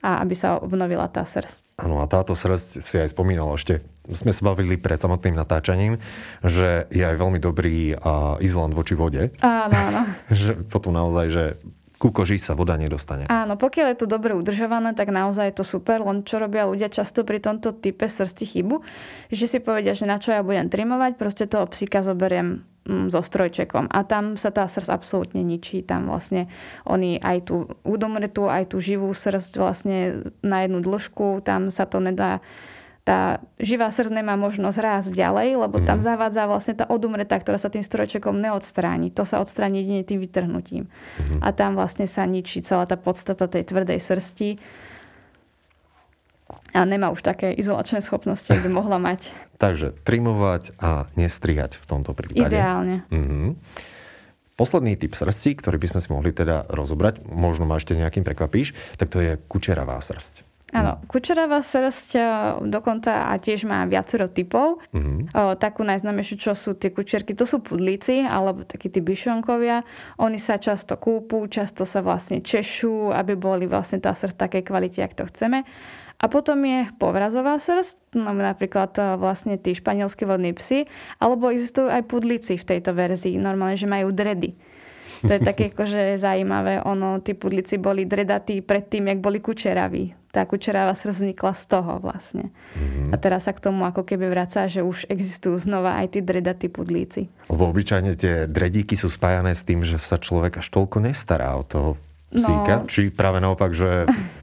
a 0.00 0.24
aby 0.24 0.32
sa 0.32 0.56
obnovila 0.56 1.08
tá 1.12 1.28
srst. 1.28 1.64
Áno, 1.76 2.00
a 2.00 2.08
táto 2.08 2.32
srst 2.32 2.80
si 2.80 2.96
aj 2.96 3.12
spomínala 3.12 3.52
ešte, 3.56 3.84
sme 4.08 4.32
sa 4.32 4.42
bavili 4.52 4.80
pred 4.80 4.96
samotným 4.96 5.36
natáčaním, 5.36 6.00
že 6.40 6.88
je 6.88 7.04
aj 7.04 7.16
veľmi 7.20 7.38
dobrý 7.38 7.94
uh, 7.94 8.40
izolant 8.40 8.72
voči 8.72 8.96
vode. 8.96 9.32
Áno, 9.44 9.76
áno. 9.76 10.02
že 10.32 10.56
potom 10.66 10.96
naozaj, 10.96 11.26
že 11.30 11.44
ku 12.00 12.08
koži 12.16 12.40
sa 12.40 12.56
voda 12.56 12.80
nedostane. 12.80 13.28
Áno, 13.28 13.60
pokiaľ 13.60 13.92
je 13.92 13.98
to 14.00 14.06
dobre 14.08 14.32
udržované, 14.32 14.96
tak 14.96 15.12
naozaj 15.12 15.52
je 15.52 15.56
to 15.60 15.64
super, 15.68 16.00
len 16.00 16.24
čo 16.24 16.40
robia 16.40 16.64
ľudia 16.64 16.88
často 16.88 17.28
pri 17.28 17.44
tomto 17.44 17.76
type 17.76 18.08
srsti 18.08 18.56
chybu, 18.56 18.80
že 19.28 19.44
si 19.44 19.60
povedia, 19.60 19.92
že 19.92 20.08
na 20.08 20.16
čo 20.16 20.32
ja 20.32 20.40
budem 20.40 20.72
trimovať, 20.72 21.20
proste 21.20 21.44
toho 21.44 21.68
psíka 21.68 22.00
zoberiem 22.00 22.64
so 22.84 23.20
strojčekom. 23.20 23.92
A 23.92 24.02
tam 24.02 24.40
sa 24.40 24.48
tá 24.50 24.64
srdc 24.64 24.88
absolútne 24.88 25.44
ničí. 25.44 25.84
Tam 25.84 26.08
vlastne 26.08 26.48
oni 26.88 27.20
aj 27.20 27.38
tú 27.46 27.56
údomretú, 27.84 28.48
aj 28.48 28.72
tú 28.72 28.80
živú 28.80 29.12
srdc 29.12 29.60
vlastne 29.60 29.96
na 30.40 30.64
jednu 30.64 30.80
dĺžku, 30.80 31.44
tam 31.44 31.68
sa 31.68 31.84
to 31.84 32.00
nedá 32.00 32.40
tá 33.00 33.40
živá 33.56 33.88
srdc 33.88 34.12
nemá 34.12 34.36
možnosť 34.36 34.78
rásť 34.78 35.08
ďalej, 35.16 35.56
lebo 35.56 35.80
mm. 35.80 35.84
tam 35.88 35.98
mhm. 35.98 36.04
zavádza 36.04 36.42
vlastne 36.44 36.74
tá 36.76 36.84
odumretá, 36.86 37.40
ktorá 37.40 37.56
sa 37.56 37.72
tým 37.72 37.82
strojčekom 37.82 38.36
neodstráni. 38.38 39.08
To 39.16 39.24
sa 39.24 39.40
odstráni 39.40 39.82
jedine 39.82 40.04
tým 40.04 40.20
vytrhnutím. 40.20 40.86
Mm. 41.16 41.40
A 41.40 41.48
tam 41.56 41.74
vlastne 41.80 42.04
sa 42.04 42.28
ničí 42.28 42.60
celá 42.60 42.84
tá 42.84 43.00
podstata 43.00 43.48
tej 43.48 43.66
tvrdej 43.66 43.98
srsti 43.98 44.48
a 46.74 46.80
nemá 46.86 47.10
už 47.10 47.22
také 47.22 47.52
izolačné 47.54 48.02
schopnosti, 48.02 48.50
by 48.50 48.70
mohla 48.80 48.98
mať. 48.98 49.30
Takže 49.60 49.92
trimovať 50.06 50.76
a 50.80 51.10
nestrihať 51.14 51.76
v 51.76 51.84
tomto 51.84 52.16
prípade. 52.16 52.54
Ideálne. 52.54 53.04
Mm-hmm. 53.12 53.48
Posledný 54.60 54.92
typ 55.00 55.16
srsti, 55.16 55.56
ktorý 55.56 55.80
by 55.80 55.88
sme 55.96 56.00
si 56.04 56.08
mohli 56.12 56.36
teda 56.36 56.68
rozobrať, 56.68 57.24
možno 57.24 57.64
ma 57.64 57.80
ešte 57.80 57.96
nejakým 57.96 58.28
prekvapíš, 58.28 58.76
tak 59.00 59.08
to 59.08 59.24
je 59.24 59.40
kučeravá 59.48 59.96
srst. 60.04 60.44
Áno, 60.70 61.02
kučeravá 61.10 61.66
srst 61.66 62.14
e, 62.14 62.22
dokonca 62.62 63.26
a 63.26 63.34
tiež 63.42 63.66
má 63.66 63.82
viacero 63.90 64.30
typov. 64.30 64.78
Mm-hmm. 64.94 65.34
O, 65.34 65.58
takú 65.58 65.82
najznámejšiu, 65.82 66.36
čo 66.38 66.52
sú 66.54 66.78
tie 66.78 66.94
kučerky, 66.94 67.34
to 67.34 67.42
sú 67.42 67.58
pudlíci, 67.58 68.22
alebo 68.22 68.62
takí 68.62 68.86
tí 68.86 69.02
byšonkovia. 69.02 69.82
Oni 70.22 70.38
sa 70.38 70.62
často 70.62 70.94
kúpu, 70.94 71.42
často 71.50 71.82
sa 71.82 72.06
vlastne 72.06 72.38
češú, 72.38 73.10
aby 73.10 73.34
boli 73.34 73.66
vlastne 73.66 73.98
tá 73.98 74.14
srst 74.14 74.38
takej 74.38 74.62
kvalite, 74.62 75.02
ak 75.02 75.18
to 75.18 75.26
chceme. 75.26 75.66
A 76.20 76.28
potom 76.28 76.60
je 76.68 76.84
povrazová 77.00 77.56
srst, 77.56 77.96
no 78.12 78.36
napríklad 78.36 78.92
e, 79.00 79.16
vlastne 79.16 79.56
tí 79.56 79.72
španielskí 79.72 80.28
vodní 80.28 80.52
psy, 80.52 80.84
alebo 81.16 81.48
existujú 81.48 81.88
aj 81.88 82.04
pudlíci 82.04 82.60
v 82.60 82.68
tejto 82.76 82.92
verzii, 82.92 83.40
normálne, 83.40 83.80
že 83.80 83.88
majú 83.88 84.12
dredy. 84.12 84.52
To 85.24 85.32
je 85.32 85.40
také 85.40 85.68
akože 85.72 86.20
zaujímavé. 86.20 86.84
Ono, 86.84 87.24
tí 87.24 87.32
pudlici 87.32 87.80
boli 87.80 88.04
dredatí 88.04 88.60
predtým, 88.60 89.08
jak 89.08 89.18
boli 89.24 89.40
kučeraví. 89.40 90.12
Tá 90.30 90.46
kučeravá 90.46 90.94
srdc 90.94 91.26
vznikla 91.26 91.52
z 91.58 91.64
toho 91.66 91.98
vlastne. 91.98 92.54
Mm-hmm. 92.78 93.10
A 93.10 93.16
teraz 93.18 93.50
sa 93.50 93.52
k 93.56 93.66
tomu 93.66 93.82
ako 93.82 94.06
keby 94.06 94.30
vracá, 94.30 94.70
že 94.70 94.84
už 94.84 95.10
existujú 95.10 95.58
znova 95.58 95.98
aj 95.98 96.14
tí 96.14 96.20
dredatí 96.22 96.70
pudlíci. 96.70 97.26
Lebo 97.50 97.66
obyčajne 97.74 98.14
tie 98.14 98.46
dredíky 98.46 98.94
sú 98.94 99.10
spájané 99.10 99.58
s 99.58 99.66
tým, 99.66 99.82
že 99.82 99.98
sa 99.98 100.22
človek 100.22 100.62
až 100.62 100.70
toľko 100.70 101.02
nestará 101.02 101.58
o 101.58 101.66
toho 101.66 101.98
psíka. 102.30 102.72
No, 102.78 102.86
Či 102.86 103.10
práve 103.10 103.42
naopak, 103.42 103.74
že 103.74 104.06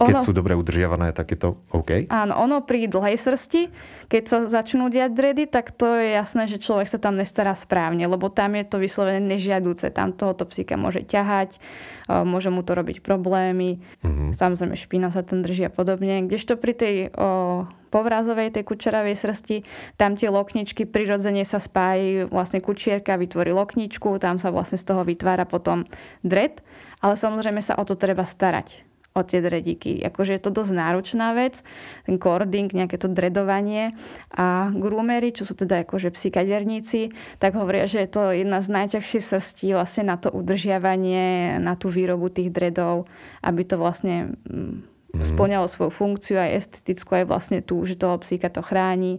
Keď 0.00 0.16
ono, 0.16 0.24
sú 0.24 0.32
dobre 0.32 0.56
udržiavané, 0.56 1.12
tak 1.12 1.36
je 1.36 1.38
to 1.44 1.60
OK? 1.76 2.08
Áno, 2.08 2.32
ono 2.40 2.64
pri 2.64 2.88
dlhej 2.88 3.20
srsti, 3.20 3.62
keď 4.08 4.22
sa 4.24 4.38
začnú 4.48 4.88
diať 4.88 5.12
dredy, 5.12 5.44
tak 5.44 5.76
to 5.76 5.92
je 5.92 6.16
jasné, 6.16 6.48
že 6.48 6.56
človek 6.56 6.88
sa 6.88 6.96
tam 6.96 7.20
nestará 7.20 7.52
správne, 7.52 8.08
lebo 8.08 8.32
tam 8.32 8.56
je 8.56 8.64
to 8.64 8.80
vyslovené 8.80 9.20
nežiadúce. 9.20 9.92
Tam 9.92 10.16
tohoto 10.16 10.48
psíka 10.48 10.80
môže 10.80 11.04
ťahať, 11.04 11.60
môže 12.08 12.48
mu 12.48 12.64
to 12.64 12.72
robiť 12.72 13.04
problémy. 13.04 13.84
Mm-hmm. 14.00 14.40
Samozrejme 14.40 14.72
špína 14.72 15.12
sa 15.12 15.20
tam 15.20 15.44
drží 15.44 15.68
a 15.68 15.72
podobne. 15.72 16.24
Kdežto 16.24 16.56
pri 16.56 16.72
tej 16.72 16.94
o, 17.12 17.68
povrázovej, 17.92 18.56
tej 18.56 18.64
kučeravej 18.64 19.14
srsti, 19.20 19.56
tam 20.00 20.16
tie 20.16 20.32
lokničky 20.32 20.88
prirodzene 20.88 21.44
sa 21.44 21.60
spájajú, 21.60 22.32
vlastne 22.32 22.64
kučierka 22.64 23.20
vytvorí 23.20 23.52
lokničku, 23.52 24.16
tam 24.16 24.40
sa 24.40 24.48
vlastne 24.48 24.80
z 24.80 24.88
toho 24.88 25.04
vytvára 25.04 25.44
potom 25.44 25.84
dred, 26.24 26.64
ale 27.04 27.20
samozrejme 27.20 27.60
sa 27.60 27.76
o 27.76 27.84
to 27.84 28.00
treba 28.00 28.24
starať 28.24 28.89
o 29.10 29.20
tie 29.26 29.42
dredíky. 29.42 29.98
Akože 30.06 30.38
je 30.38 30.42
to 30.42 30.54
dosť 30.54 30.70
náročná 30.70 31.34
vec, 31.34 31.66
ten 32.06 32.16
cording, 32.22 32.70
nejaké 32.70 32.94
to 32.94 33.10
dredovanie 33.10 33.90
a 34.30 34.70
groomery, 34.70 35.34
čo 35.34 35.42
sú 35.42 35.58
teda 35.58 35.82
akože 35.82 36.14
psikaderníci, 36.14 37.10
tak 37.42 37.58
hovoria, 37.58 37.90
že 37.90 38.06
je 38.06 38.10
to 38.10 38.22
jedna 38.30 38.62
z 38.62 38.70
najťažších 38.70 39.24
srstí 39.24 39.74
vlastne 39.74 40.14
na 40.14 40.16
to 40.16 40.30
udržiavanie, 40.30 41.58
na 41.58 41.74
tú 41.74 41.90
výrobu 41.90 42.30
tých 42.30 42.54
dredov, 42.54 43.10
aby 43.42 43.66
to 43.66 43.74
vlastne 43.82 44.38
mm-hmm. 44.46 45.26
splňalo 45.26 45.66
svoju 45.66 45.90
funkciu 45.90 46.38
aj 46.38 46.50
estetickú, 46.62 47.18
aj 47.18 47.26
vlastne 47.26 47.58
tú, 47.66 47.82
že 47.82 47.98
toho 47.98 48.14
psíka 48.22 48.46
to 48.46 48.62
chráni. 48.62 49.18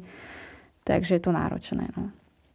Takže 0.87 1.19
je 1.19 1.21
to 1.21 1.35
náročné. 1.35 1.93
No. 1.93 2.09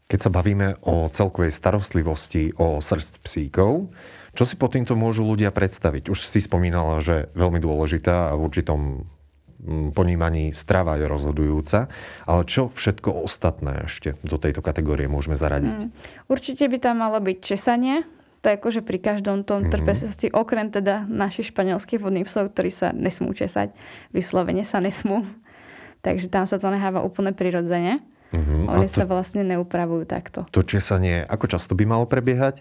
Keď 0.06 0.18
sa 0.22 0.30
bavíme 0.30 0.78
o 0.86 1.10
celkovej 1.10 1.50
starostlivosti 1.50 2.54
o 2.54 2.78
srst 2.78 3.18
psíkov, 3.26 3.90
čo 4.36 4.44
si 4.46 4.54
po 4.54 4.70
týmto 4.70 4.94
môžu 4.94 5.26
ľudia 5.26 5.50
predstaviť? 5.50 6.12
Už 6.12 6.28
si 6.28 6.38
spomínala, 6.38 7.02
že 7.02 7.32
veľmi 7.34 7.58
dôležitá 7.58 8.30
a 8.30 8.36
v 8.38 8.44
určitom 8.46 8.80
mm, 9.58 9.96
ponímaní 9.96 10.54
strava 10.54 10.94
je 11.00 11.10
rozhodujúca, 11.10 11.90
ale 12.28 12.42
čo 12.46 12.70
všetko 12.70 13.26
ostatné 13.26 13.88
ešte 13.90 14.14
do 14.22 14.38
tejto 14.38 14.62
kategórie 14.62 15.10
môžeme 15.10 15.34
zaradiť? 15.34 15.88
Mm. 15.88 15.90
Určite 16.30 16.70
by 16.70 16.78
tam 16.78 17.02
malo 17.02 17.18
byť 17.18 17.38
česanie, 17.42 18.06
to 18.46 18.54
je 18.54 18.62
akože 18.62 18.86
pri 18.86 18.98
každom 19.02 19.42
tom 19.42 19.66
mm-hmm. 19.66 20.30
okrem 20.38 20.70
teda 20.70 21.02
našich 21.10 21.50
španielských 21.50 21.98
vodných 21.98 22.30
psov, 22.30 22.54
ktorí 22.54 22.70
sa 22.70 22.94
nesmú 22.94 23.34
česať, 23.34 23.74
vyslovene 24.14 24.62
sa 24.62 24.78
nesmú. 24.78 25.26
Takže 26.06 26.30
tam 26.30 26.46
sa 26.46 26.62
to 26.62 26.70
necháva 26.70 27.02
úplne 27.02 27.34
prirodzene. 27.34 28.06
Mm-hmm. 28.36 28.68
Oni 28.68 28.88
to, 28.92 29.00
sa 29.00 29.04
vlastne 29.08 29.42
neupravujú 29.48 30.04
takto. 30.04 30.44
To 30.52 30.60
česanie, 30.60 31.24
ako 31.24 31.48
často 31.48 31.72
by 31.72 31.88
malo 31.88 32.04
prebiehať? 32.04 32.60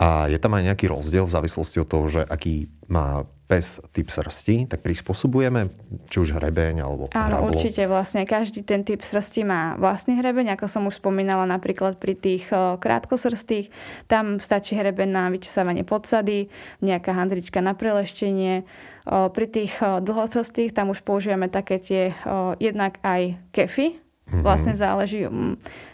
A 0.00 0.32
je 0.32 0.40
tam 0.40 0.56
aj 0.56 0.72
nejaký 0.72 0.88
rozdiel 0.88 1.28
v 1.28 1.34
závislosti 1.36 1.76
od 1.84 1.88
toho, 1.92 2.08
že 2.08 2.24
aký 2.24 2.72
má 2.88 3.28
pes 3.50 3.82
typ 3.90 4.06
srsti, 4.08 4.70
tak 4.70 4.80
prispôsobujeme, 4.86 5.68
či 6.06 6.16
už 6.22 6.38
hrebeň 6.38 6.86
alebo 6.86 7.10
Áno, 7.10 7.42
hrablo. 7.42 7.58
určite 7.58 7.82
vlastne. 7.90 8.22
Každý 8.22 8.62
ten 8.62 8.86
typ 8.86 9.02
srsti 9.02 9.42
má 9.42 9.74
vlastný 9.74 10.16
hrebeň, 10.22 10.54
ako 10.54 10.70
som 10.70 10.86
už 10.86 11.02
spomínala 11.02 11.44
napríklad 11.50 11.98
pri 11.98 12.14
tých 12.14 12.46
krátkosrstých. 12.54 13.74
Tam 14.06 14.38
stačí 14.38 14.78
hrebeň 14.78 15.08
na 15.10 15.24
vyčesávanie 15.34 15.82
podsady, 15.82 16.46
nejaká 16.78 17.10
handrička 17.10 17.58
na 17.58 17.74
preleštenie. 17.74 18.62
Pri 19.10 19.46
tých 19.50 19.74
dlhosrstých 19.82 20.70
tam 20.70 20.94
už 20.94 21.02
používame 21.02 21.50
také 21.50 21.82
tie 21.82 22.14
jednak 22.62 23.02
aj 23.02 23.34
kefy, 23.50 23.98
Vlastne 24.32 24.78
záleží, 24.78 25.26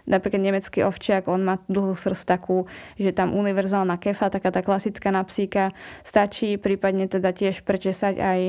napríklad 0.06 0.42
nemecký 0.42 0.86
ovčiak, 0.86 1.26
on 1.26 1.42
má 1.42 1.58
dlhú 1.66 1.98
srst 1.98 2.24
takú, 2.24 2.70
že 2.96 3.10
tam 3.10 3.34
univerzálna 3.34 3.98
kefa, 3.98 4.30
taká 4.30 4.54
tá 4.54 4.62
klasická 4.62 5.10
na 5.10 5.26
psíka, 5.26 5.74
stačí 6.06 6.56
prípadne 6.56 7.10
teda 7.10 7.34
tiež 7.34 7.66
prečesať 7.66 8.14
aj 8.18 8.40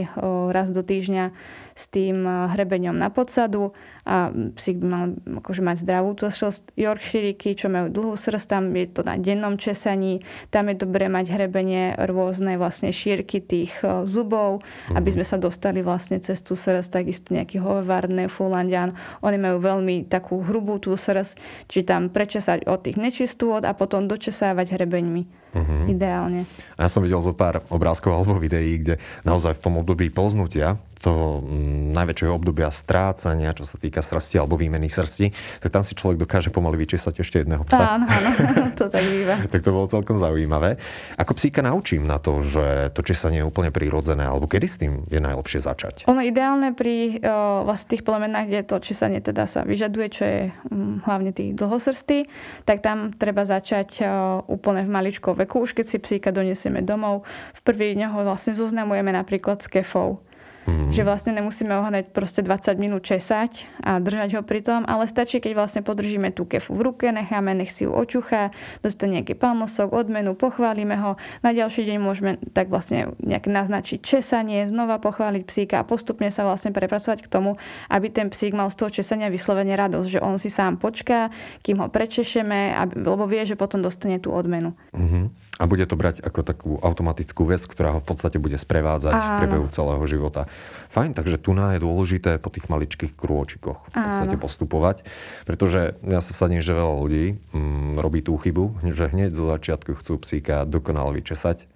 raz 0.54 0.70
do 0.70 0.86
týždňa 0.86 1.34
s 1.78 1.84
tým 1.94 2.26
hrebeňom 2.26 2.98
na 2.98 3.14
podsadu 3.14 3.74
a 4.08 4.32
psík 4.32 4.82
by 4.82 4.88
mal 4.88 5.06
akože 5.44 5.62
mať 5.62 5.78
zdravú 5.84 6.16
tú 6.16 6.32
srst. 6.32 6.74
Yorkshiriky, 6.80 7.54
čo 7.60 7.68
majú 7.68 7.92
dlhú 7.92 8.16
srst, 8.16 8.48
tam 8.48 8.72
je 8.72 8.88
to 8.88 9.04
na 9.04 9.20
dennom 9.20 9.60
česaní, 9.60 10.24
tam 10.50 10.72
je 10.72 10.80
dobré 10.80 11.12
mať 11.12 11.28
hrebenie 11.36 11.94
rôzne 12.08 12.56
vlastne 12.56 12.90
šírky 12.96 13.44
tých 13.44 13.76
zubov, 14.08 14.64
mm-hmm. 14.64 14.96
aby 14.96 15.10
mhm. 15.12 15.16
sme 15.20 15.26
sa 15.28 15.38
dostali 15.38 15.84
vlastne 15.84 16.18
cez 16.24 16.40
tú 16.40 16.56
srst, 16.56 16.88
takisto 16.88 17.36
nejaký 17.36 17.60
Hovard, 17.60 18.08
Newfoundlandian. 18.08 18.96
Oni 19.22 19.38
majú 19.38 19.60
veľmi 19.60 20.08
takú 20.08 20.40
hrubú 20.40 20.80
tú 20.80 20.96
srst, 20.96 21.36
či 21.68 21.84
tam 21.84 22.12
prečesať 22.12 22.68
od 22.68 22.84
tých 22.84 22.98
nečistôt 23.00 23.64
a 23.64 23.72
potom 23.74 24.08
dočesávať 24.08 24.76
hrebeňmi. 24.76 25.47
Uh-huh. 25.58 25.90
Ideálne. 25.90 26.46
A 26.78 26.86
ja 26.86 26.90
som 26.90 27.02
videl 27.02 27.20
zo 27.26 27.34
pár 27.34 27.66
obrázkov 27.74 28.14
alebo 28.14 28.38
videí, 28.38 28.78
kde 28.78 29.02
naozaj 29.26 29.58
v 29.58 29.64
tom 29.66 29.74
období 29.82 30.14
polznutia, 30.14 30.78
toho 31.00 31.46
mm, 31.46 31.94
najväčšieho 31.94 32.34
obdobia 32.34 32.70
strácania, 32.74 33.54
čo 33.54 33.64
sa 33.64 33.78
týka 33.78 34.02
srsti 34.02 34.42
alebo 34.42 34.58
výmeny 34.58 34.90
srsti, 34.90 35.30
tak 35.62 35.70
tam 35.70 35.86
si 35.86 35.94
človek 35.94 36.18
dokáže 36.18 36.50
pomaly 36.50 36.78
vyčesať 36.86 37.22
ešte 37.22 37.46
jedného 37.46 37.62
psa. 37.70 37.98
Áno, 37.98 38.06
áno, 38.10 38.30
to 38.80 38.90
tak 38.90 39.06
býva. 39.06 39.36
tak 39.54 39.62
to 39.62 39.70
bolo 39.70 39.86
celkom 39.90 40.18
zaujímavé. 40.18 40.82
Ako 41.16 41.38
psíka 41.38 41.62
naučím 41.62 42.10
na 42.10 42.18
to, 42.18 42.42
že 42.42 42.92
to 42.98 43.06
česanie 43.06 43.46
je 43.46 43.48
úplne 43.48 43.70
prírodzené, 43.70 44.26
alebo 44.26 44.50
kedy 44.50 44.66
s 44.66 44.78
tým 44.82 45.06
je 45.08 45.22
najlepšie 45.22 45.62
začať? 45.62 45.94
Ono 46.10 46.22
ideálne 46.22 46.74
pri 46.74 47.22
o, 47.22 47.64
vlastne 47.66 47.98
tých 47.98 48.04
plemenách, 48.04 48.50
kde 48.50 48.62
to 48.66 48.76
česanie 48.82 49.22
teda 49.22 49.46
sa 49.46 49.62
vyžaduje, 49.64 50.08
čo 50.10 50.24
je 50.26 50.40
um, 50.74 51.00
hlavne 51.06 51.32
tých 51.32 51.54
dlhosrstí, 51.56 52.28
tak 52.66 52.82
tam 52.82 53.14
treba 53.14 53.46
začať 53.46 54.02
o, 54.02 54.06
úplne 54.50 54.84
v 54.84 54.92
maličkom 54.92 55.38
veku, 55.38 55.47
už 55.56 55.72
keď 55.72 55.86
si 55.88 55.98
psíka 56.04 56.36
donesieme 56.36 56.84
domov. 56.84 57.24
V 57.56 57.62
prvý 57.64 57.96
deň 57.96 58.12
ho 58.12 58.20
vlastne 58.28 58.52
zoznamujeme 58.52 59.16
napríklad 59.16 59.64
s 59.64 59.72
kefou. 59.72 60.20
Mm. 60.68 60.92
Že 60.92 61.08
vlastne 61.08 61.32
nemusíme 61.32 61.72
ho 61.72 61.84
hneď 61.88 62.12
proste 62.12 62.44
20 62.44 62.76
minút 62.76 63.08
česať 63.08 63.72
a 63.80 64.04
držať 64.04 64.36
ho 64.36 64.42
pri 64.44 64.60
tom, 64.60 64.84
ale 64.84 65.08
stačí, 65.08 65.40
keď 65.40 65.56
vlastne 65.56 65.82
podržíme 65.82 66.36
tú 66.36 66.44
kefu 66.44 66.76
v 66.76 66.92
ruke, 66.92 67.08
necháme, 67.08 67.56
nech 67.56 67.72
si 67.72 67.88
ju 67.88 67.96
očuchá, 67.96 68.52
dostane 68.84 69.24
nejaký 69.24 69.40
palmosok, 69.40 69.96
odmenu, 69.96 70.36
pochválime 70.36 71.00
ho. 71.00 71.16
Na 71.40 71.56
ďalší 71.56 71.88
deň 71.88 71.98
môžeme 72.04 72.36
tak 72.52 72.68
vlastne 72.68 73.16
nejak 73.24 73.48
naznačiť 73.48 74.04
česanie, 74.04 74.68
znova 74.68 75.00
pochváliť 75.00 75.44
psíka 75.48 75.80
a 75.80 75.88
postupne 75.88 76.28
sa 76.28 76.44
vlastne 76.44 76.76
prepracovať 76.76 77.24
k 77.24 77.32
tomu, 77.32 77.56
aby 77.88 78.12
ten 78.12 78.28
psík 78.28 78.52
mal 78.52 78.68
z 78.68 78.76
toho 78.76 78.92
česania 78.92 79.32
vyslovene 79.32 79.72
radosť, 79.72 80.20
že 80.20 80.20
on 80.20 80.36
si 80.36 80.52
sám 80.52 80.76
počká, 80.84 81.32
kým 81.64 81.80
ho 81.80 81.88
prečešeme, 81.88 82.76
lebo 82.92 83.24
vie, 83.24 83.48
že 83.48 83.56
potom 83.56 83.80
dostane 83.80 84.20
tú 84.20 84.36
odmenu. 84.36 84.76
Mm-hmm. 84.92 85.48
A 85.58 85.64
bude 85.66 85.90
to 85.90 85.98
brať 85.98 86.22
ako 86.22 86.46
takú 86.46 86.72
automatickú 86.78 87.50
vec, 87.50 87.66
ktorá 87.66 87.98
ho 87.98 88.00
v 88.04 88.06
podstate 88.06 88.38
bude 88.38 88.62
sprevádzať 88.62 89.14
Áno. 89.18 89.26
v 89.26 89.32
priebehu 89.42 89.68
celého 89.74 90.04
života. 90.06 90.46
Fajn, 90.88 91.14
takže 91.14 91.38
tu 91.38 91.52
je 91.52 91.84
dôležité 91.84 92.40
po 92.40 92.48
tých 92.48 92.72
maličkých 92.72 93.14
krôčikoch 93.14 93.86
v 93.92 93.94
podstate 93.94 94.36
Áno. 94.40 94.44
postupovať, 94.44 95.04
pretože 95.44 96.00
ja 96.02 96.24
sa 96.24 96.34
sadím, 96.34 96.64
že 96.64 96.74
veľa 96.74 96.96
ľudí 97.04 97.26
mm, 97.54 98.00
robí 98.00 98.24
tú 98.24 98.40
chybu, 98.40 98.82
že 98.96 99.12
hneď 99.12 99.36
zo 99.36 99.46
začiatku 99.52 100.00
chcú 100.00 100.24
psíka 100.24 100.64
dokonale 100.64 101.20
vyčesať 101.20 101.68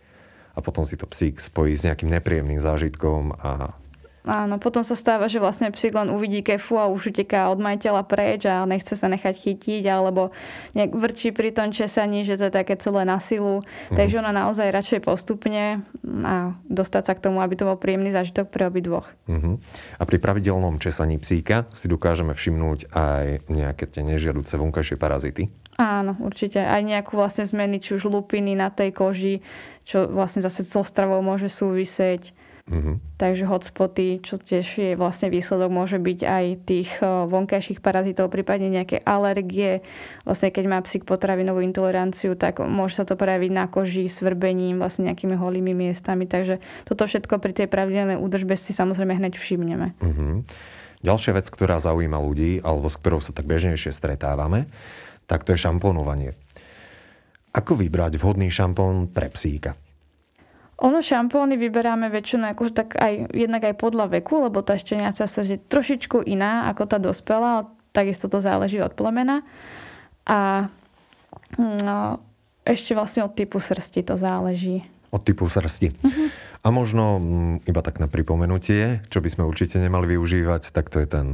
a 0.56 0.60
potom 0.60 0.88
si 0.88 0.96
to 0.96 1.08
psík 1.08 1.44
spojí 1.44 1.76
s 1.76 1.84
nejakým 1.84 2.08
nepríjemným 2.12 2.60
zážitkom 2.60 3.36
a 3.40 3.76
Áno, 4.22 4.62
potom 4.62 4.86
sa 4.86 4.94
stáva, 4.94 5.26
že 5.26 5.42
vlastne 5.42 5.74
psík 5.74 5.98
len 5.98 6.14
uvidí 6.14 6.46
kefu 6.46 6.78
a 6.78 6.86
už 6.86 7.10
uteká 7.10 7.50
od 7.50 7.58
majiteľa 7.58 8.06
preč 8.06 8.46
a 8.46 8.62
nechce 8.70 8.94
sa 8.94 9.10
nechať 9.10 9.34
chytiť 9.34 9.82
alebo 9.90 10.30
nejak 10.78 10.94
vrčí 10.94 11.34
pri 11.34 11.50
tom 11.50 11.74
česaní, 11.74 12.22
že 12.22 12.38
to 12.38 12.50
je 12.50 12.54
také 12.54 12.78
celé 12.78 13.02
na 13.02 13.18
silu. 13.18 13.66
Mm. 13.90 13.98
Takže 13.98 14.16
ona 14.22 14.30
naozaj 14.30 14.70
radšej 14.70 15.02
postupne 15.02 15.82
a 16.06 16.54
dostať 16.70 17.04
sa 17.10 17.14
k 17.18 17.24
tomu, 17.26 17.42
aby 17.42 17.58
to 17.58 17.66
bol 17.66 17.82
príjemný 17.82 18.14
zážitok 18.14 18.54
pre 18.54 18.70
obidvoch. 18.70 19.10
Mm-hmm. 19.26 19.56
A 19.98 20.04
pri 20.06 20.18
pravidelnom 20.22 20.78
česaní 20.78 21.18
psíka 21.18 21.66
si 21.74 21.90
dokážeme 21.90 22.38
všimnúť 22.38 22.94
aj 22.94 23.50
nejaké 23.50 23.90
tie 23.90 24.06
nežiaduce 24.06 24.54
vonkajšie 24.54 25.02
parazity? 25.02 25.50
Áno, 25.82 26.14
určite. 26.22 26.62
Aj 26.62 26.78
nejakú 26.86 27.18
vlastne 27.18 27.42
zmeny, 27.42 27.82
či 27.82 27.98
už 27.98 28.06
lupiny 28.06 28.54
na 28.54 28.70
tej 28.70 28.94
koži, 28.94 29.36
čo 29.82 30.06
vlastne 30.06 30.46
zase 30.46 30.62
so 30.62 30.86
stravou 30.86 31.26
môže 31.26 31.50
súvisieť 31.50 32.38
Mm-hmm. 32.70 33.18
Takže 33.18 33.50
hotspoty, 33.50 34.22
čo 34.22 34.38
tiež 34.38 34.68
je 34.78 34.92
vlastne 34.94 35.34
výsledok, 35.34 35.74
môže 35.74 35.98
byť 35.98 36.20
aj 36.22 36.46
tých 36.64 36.90
vonkajších 37.02 37.82
parazitov, 37.82 38.30
prípadne 38.30 38.70
nejaké 38.70 39.02
alergie. 39.02 39.82
Vlastne 40.24 40.54
keď 40.54 40.66
má 40.70 40.78
psík 40.86 41.04
potravinovú 41.04 41.66
intoleranciu, 41.66 42.38
tak 42.38 42.62
môže 42.62 43.02
sa 43.02 43.04
to 43.04 43.18
prejaviť 43.18 43.52
na 43.52 43.66
koži, 43.66 44.06
svrbením, 44.06 44.78
vlastne 44.78 45.10
nejakými 45.10 45.36
holými 45.36 45.74
miestami. 45.74 46.30
Takže 46.30 46.62
toto 46.86 47.10
všetko 47.10 47.42
pri 47.42 47.54
tej 47.58 47.68
pravidelnej 47.68 48.22
údržbe 48.22 48.54
si 48.54 48.78
samozrejme 48.78 49.18
hneď 49.18 49.42
všimneme. 49.42 49.98
Mm-hmm. 49.98 50.34
Ďalšia 51.02 51.34
vec, 51.34 51.50
ktorá 51.50 51.82
zaujíma 51.82 52.22
ľudí, 52.22 52.62
alebo 52.62 52.86
s 52.86 52.96
ktorou 53.02 53.26
sa 53.26 53.34
tak 53.34 53.50
bežnejšie 53.50 53.90
stretávame, 53.90 54.70
tak 55.26 55.42
to 55.42 55.58
je 55.58 55.66
šamponovanie. 55.66 56.38
Ako 57.58 57.74
vybrať 57.74 58.22
vhodný 58.22 58.54
šampón 58.54 59.10
pre 59.10 59.34
psíka? 59.34 59.74
Ono 60.82 60.98
šampóny 60.98 61.62
vyberáme 61.62 62.10
väčšinou 62.10 62.58
ako 62.58 62.74
tak 62.74 62.98
aj, 62.98 63.30
jednak 63.38 63.62
aj 63.70 63.76
podľa 63.78 64.18
veku, 64.18 64.42
lebo 64.50 64.66
tá 64.66 64.82
šteniaca 64.82 65.30
sa 65.30 65.42
je 65.46 65.62
trošičku 65.62 66.26
iná 66.26 66.66
ako 66.74 66.90
tá 66.90 66.98
dospelá, 66.98 67.70
takisto 67.94 68.26
to 68.26 68.42
záleží 68.42 68.82
od 68.82 68.98
plemena. 68.98 69.46
A 70.26 70.70
no, 71.62 72.18
ešte 72.66 72.98
vlastne 72.98 73.22
od 73.30 73.38
typu 73.38 73.62
srsti 73.62 74.02
to 74.10 74.18
záleží. 74.18 74.82
Od 75.14 75.22
typu 75.22 75.46
srsti. 75.46 75.94
Uh-huh. 76.02 76.28
A 76.66 76.68
možno 76.74 77.22
m, 77.22 77.22
mm, 77.22 77.56
iba 77.70 77.82
tak 77.86 78.02
na 78.02 78.10
pripomenutie, 78.10 79.06
čo 79.14 79.22
by 79.22 79.30
sme 79.30 79.44
určite 79.46 79.78
nemali 79.78 80.18
využívať, 80.18 80.74
tak 80.74 80.90
to 80.90 80.98
je 80.98 81.08
ten 81.10 81.26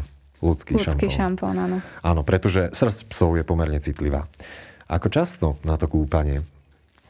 ľudský, 0.44 0.76
ľudský 0.76 1.08
šampón. 1.08 1.56
šampón. 1.56 1.56
áno. 1.56 1.78
Áno, 2.04 2.22
pretože 2.28 2.74
srst 2.76 3.08
psov 3.08 3.40
je 3.40 3.48
pomerne 3.48 3.80
citlivá. 3.80 4.28
Ako 4.92 5.08
často 5.08 5.56
na 5.64 5.80
to 5.80 5.88
kúpanie? 5.88 6.44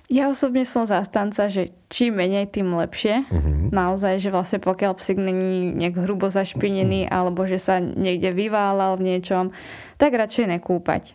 Ja 0.08 0.32
osobne 0.32 0.64
som 0.64 0.88
zastanca, 0.88 1.52
že 1.52 1.76
čím 1.92 2.16
menej, 2.16 2.48
tým 2.48 2.72
lepšie. 2.80 3.28
Uh-huh. 3.28 3.68
Naozaj, 3.76 4.24
že 4.24 4.32
vlastne 4.32 4.64
pokiaľ 4.64 4.96
psík 4.96 5.20
není 5.20 5.76
nejak 5.76 6.08
hrubo 6.08 6.32
zašpinený 6.32 7.08
uh-huh. 7.08 7.16
alebo 7.16 7.44
že 7.44 7.60
sa 7.60 7.84
niekde 7.84 8.32
vyválal 8.32 8.96
v 8.96 9.14
niečom, 9.16 9.52
tak 10.00 10.16
radšej 10.16 10.48
nekúpať. 10.48 11.12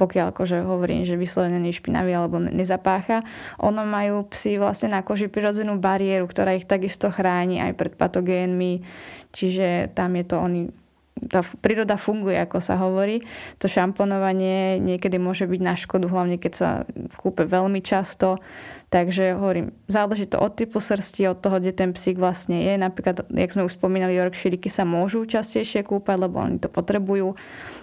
Pokiaľ 0.00 0.32
akože 0.34 0.64
hovorím, 0.64 1.04
že 1.04 1.20
vyslovene 1.20 1.60
nie 1.60 1.70
špinavý 1.70 2.16
alebo 2.16 2.40
nezapácha. 2.40 3.22
Ono 3.62 3.84
majú 3.86 4.26
psi 4.32 4.58
vlastne 4.58 4.90
na 4.96 5.04
koži 5.04 5.28
prirodzenú 5.30 5.78
bariéru, 5.78 6.24
ktorá 6.26 6.56
ich 6.56 6.66
takisto 6.66 7.12
chráni 7.12 7.60
aj 7.60 7.76
pred 7.78 7.92
patogénmi. 7.94 8.82
Čiže 9.36 9.94
tam 9.94 10.16
je 10.18 10.24
to, 10.26 10.36
oni 10.40 10.60
tá 11.14 11.46
príroda 11.62 11.94
funguje, 11.94 12.34
ako 12.34 12.58
sa 12.58 12.74
hovorí. 12.74 13.22
To 13.62 13.70
šamponovanie 13.70 14.82
niekedy 14.82 15.22
môže 15.22 15.46
byť 15.46 15.60
na 15.62 15.74
škodu, 15.78 16.10
hlavne 16.10 16.42
keď 16.42 16.52
sa 16.52 16.68
kúpe 17.22 17.46
veľmi 17.46 17.78
často. 17.80 18.42
Takže 18.90 19.34
hovorím, 19.34 19.74
záleží 19.90 20.26
to 20.26 20.38
od 20.38 20.54
typu 20.54 20.78
srsti, 20.78 21.26
od 21.30 21.38
toho, 21.42 21.58
kde 21.58 21.74
ten 21.74 21.90
psík 21.94 22.18
vlastne 22.18 22.62
je. 22.62 22.74
Napríklad, 22.78 23.26
jak 23.30 23.50
sme 23.50 23.66
už 23.66 23.74
spomínali, 23.78 24.14
Yorkshirey 24.14 24.58
sa 24.70 24.86
môžu 24.86 25.26
častejšie 25.26 25.82
kúpať, 25.82 26.18
lebo 26.18 26.38
oni 26.38 26.62
to 26.62 26.70
potrebujú. 26.70 27.34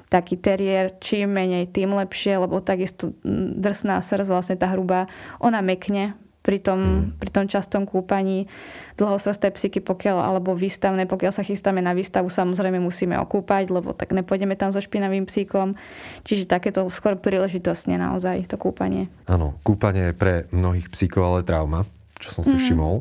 Taký 0.08 0.40
teriér, 0.40 1.00
čím 1.00 1.36
menej, 1.36 1.72
tým 1.72 1.96
lepšie, 1.96 2.36
lebo 2.36 2.60
takisto 2.64 3.16
drsná 3.60 4.00
srst, 4.00 4.28
vlastne 4.28 4.56
tá 4.60 4.72
hrubá, 4.72 5.12
ona 5.40 5.60
mekne, 5.60 6.16
pri 6.42 6.58
tom, 6.58 6.80
mm. 6.82 7.22
pri 7.22 7.30
tom 7.30 7.46
častom 7.46 7.86
kúpaní 7.86 8.50
dlhosrsté 8.98 9.54
psyky, 9.54 9.82
pokiaľ, 9.82 10.18
alebo 10.34 10.58
výstavné, 10.58 11.06
pokiaľ 11.06 11.34
sa 11.34 11.46
chystáme 11.46 11.82
na 11.86 11.94
výstavu, 11.94 12.34
samozrejme 12.34 12.82
musíme 12.82 13.14
okúpať, 13.22 13.70
lebo 13.70 13.94
tak 13.94 14.14
nepôjdeme 14.14 14.58
tam 14.58 14.74
so 14.74 14.82
špinavým 14.82 15.30
psíkom. 15.30 15.78
Čiže 16.26 16.50
takéto 16.50 16.90
skôr 16.90 17.18
príležitostne 17.18 17.98
naozaj 18.02 18.50
to 18.50 18.58
kúpanie. 18.58 19.10
Áno, 19.30 19.58
kúpanie 19.62 20.12
je 20.12 20.18
pre 20.18 20.34
mnohých 20.50 20.90
psíkov 20.90 21.22
ale 21.22 21.40
trauma, 21.46 21.86
čo 22.18 22.34
som 22.34 22.42
si 22.42 22.58
mm. 22.58 22.62
všimol. 22.62 22.96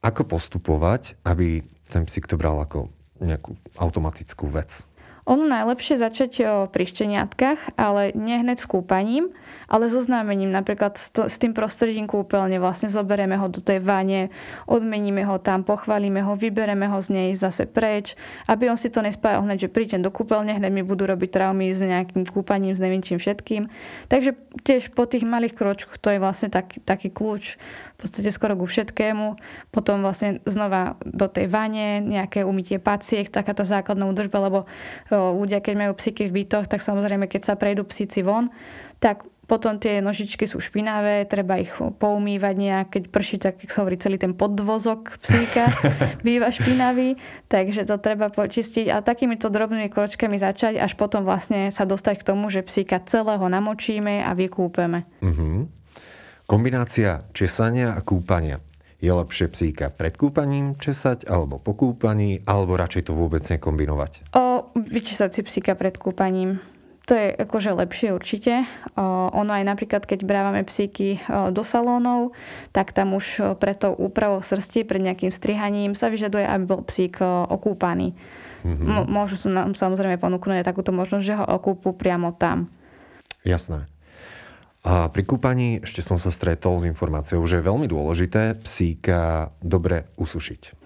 Ako 0.00 0.24
postupovať, 0.24 1.16
aby 1.24 1.60
ten 1.88 2.04
psík 2.08 2.28
to 2.28 2.40
bral 2.40 2.60
ako 2.60 2.88
nejakú 3.20 3.52
automatickú 3.76 4.48
vec? 4.48 4.84
Ono 5.28 5.44
najlepšie 5.44 6.00
začať 6.00 6.32
pri 6.72 6.84
šteniatkách, 6.88 7.76
ale 7.76 8.12
nie 8.16 8.40
hneď 8.40 8.60
s 8.60 8.66
kúpaním, 8.66 9.32
ale 9.70 9.86
so 9.86 10.02
známením, 10.02 10.50
napríklad 10.50 10.98
s, 10.98 11.14
s 11.14 11.36
tým 11.38 11.54
prostredím 11.54 12.10
kúpeľne, 12.10 12.58
vlastne 12.58 12.90
zoberieme 12.90 13.38
ho 13.38 13.46
do 13.46 13.62
tej 13.62 13.78
vane, 13.78 14.34
odmeníme 14.66 15.22
ho 15.28 15.38
tam, 15.38 15.62
pochválime 15.62 16.26
ho, 16.26 16.34
vybereme 16.34 16.90
ho 16.90 16.98
z 16.98 17.08
nej 17.14 17.28
zase 17.38 17.70
preč, 17.70 18.18
aby 18.50 18.66
on 18.66 18.80
si 18.80 18.90
to 18.90 18.98
nespájal 18.98 19.46
hneď, 19.46 19.68
že 19.68 19.72
príďem 19.72 20.02
do 20.02 20.10
kúpeľne, 20.10 20.58
hneď 20.58 20.72
mi 20.74 20.82
budú 20.82 21.06
robiť 21.06 21.30
traumy 21.30 21.70
s 21.70 21.78
nejakým 21.78 22.26
kúpaním, 22.26 22.74
s 22.74 22.82
neviem 22.82 23.04
čím 23.04 23.22
všetkým. 23.22 23.70
Takže 24.10 24.34
tiež 24.66 24.90
po 24.90 25.06
tých 25.06 25.22
malých 25.22 25.54
kročkoch 25.54 26.02
to 26.02 26.10
je 26.10 26.18
vlastne 26.18 26.50
tak, 26.50 26.82
taký 26.82 27.12
kľúč 27.14 27.54
v 28.00 28.08
podstate 28.08 28.32
skoro 28.32 28.56
ku 28.56 28.64
všetkému. 28.64 29.36
Potom 29.68 30.00
vlastne 30.00 30.40
znova 30.48 30.96
do 31.04 31.28
tej 31.28 31.52
vane, 31.52 32.00
nejaké 32.00 32.48
umytie 32.48 32.80
paciek, 32.80 33.28
taká 33.28 33.52
tá 33.52 33.68
základná 33.68 34.08
údržba, 34.08 34.40
lebo 34.40 34.58
ľudia, 35.12 35.60
keď 35.60 35.74
majú 35.76 35.92
psíky 36.00 36.32
v 36.32 36.40
bytoch, 36.40 36.64
tak 36.64 36.80
samozrejme, 36.80 37.28
keď 37.28 37.52
sa 37.52 37.54
prejdú 37.60 37.84
psíci 37.84 38.24
von, 38.24 38.48
tak 39.04 39.28
potom 39.50 39.82
tie 39.82 39.98
nožičky 39.98 40.46
sú 40.46 40.62
špinavé, 40.62 41.26
treba 41.26 41.58
ich 41.58 41.74
poumývať 41.74 42.54
nejak, 42.54 42.86
keď 42.94 43.02
prší, 43.10 43.36
tak 43.42 43.58
sa 43.66 43.82
hovorí 43.82 43.98
celý 43.98 44.14
ten 44.14 44.30
podvozok 44.30 45.18
psíka 45.18 45.74
býva 46.26 46.54
špinavý, 46.54 47.18
takže 47.50 47.82
to 47.82 47.98
treba 47.98 48.30
počistiť 48.30 48.86
a 48.94 49.02
takýmito 49.02 49.50
drobnými 49.50 49.90
kročkami 49.90 50.38
začať, 50.38 50.78
až 50.78 50.94
potom 50.94 51.26
vlastne 51.26 51.74
sa 51.74 51.82
dostať 51.82 52.22
k 52.22 52.26
tomu, 52.30 52.46
že 52.46 52.62
psíka 52.62 53.02
celého 53.02 53.42
namočíme 53.42 54.22
a 54.22 54.30
vykúpeme. 54.38 55.02
Uh-huh. 55.18 55.66
Kombinácia 56.50 57.30
česania 57.30 57.94
a 57.94 58.02
kúpania. 58.02 58.58
Je 58.98 59.06
lepšie 59.06 59.54
psíka 59.54 59.86
pred 59.86 60.18
kúpaním 60.18 60.74
česať 60.74 61.30
alebo 61.30 61.62
po 61.62 61.78
kúpaní, 61.78 62.42
alebo 62.42 62.74
radšej 62.74 63.06
to 63.06 63.14
vôbec 63.14 63.46
nekombinovať? 63.46 64.34
O, 64.34 64.66
vyčesať 64.74 65.30
si 65.30 65.40
psíka 65.46 65.78
pred 65.78 65.94
kúpaním 65.94 66.58
to 67.06 67.18
je 67.18 67.34
akože 67.42 67.74
lepšie 67.74 68.14
určite. 68.14 68.70
Ono 69.34 69.50
aj 69.50 69.66
napríklad, 69.66 70.06
keď 70.06 70.22
brávame 70.22 70.62
psíky 70.62 71.18
do 71.26 71.66
salónov, 71.66 72.38
tak 72.70 72.94
tam 72.94 73.18
už 73.18 73.58
pred 73.58 73.82
tou 73.82 73.98
úpravou 73.98 74.38
srsti, 74.38 74.86
pred 74.86 75.02
nejakým 75.02 75.34
strihaním 75.34 75.98
sa 75.98 76.06
vyžaduje, 76.06 76.46
aby 76.46 76.64
bol 76.70 76.86
psík 76.86 77.18
okúpaný. 77.50 78.14
Mm-hmm. 78.62 79.10
Môžu 79.10 79.42
sú 79.42 79.50
nám 79.50 79.74
samozrejme 79.74 80.22
ponúknuť 80.22 80.62
takúto 80.62 80.94
možnosť, 80.94 81.24
že 81.26 81.34
ho 81.34 81.42
okúpu 81.50 81.98
priamo 81.98 82.30
tam. 82.30 82.70
Jasné. 83.42 83.90
A 84.80 85.12
pri 85.12 85.22
kúpaní 85.28 85.84
ešte 85.84 86.00
som 86.00 86.16
sa 86.16 86.32
stretol 86.32 86.80
s 86.80 86.88
informáciou, 86.88 87.44
že 87.44 87.60
je 87.60 87.68
veľmi 87.68 87.84
dôležité 87.84 88.56
psíka 88.64 89.52
dobre 89.60 90.08
usušiť. 90.16 90.79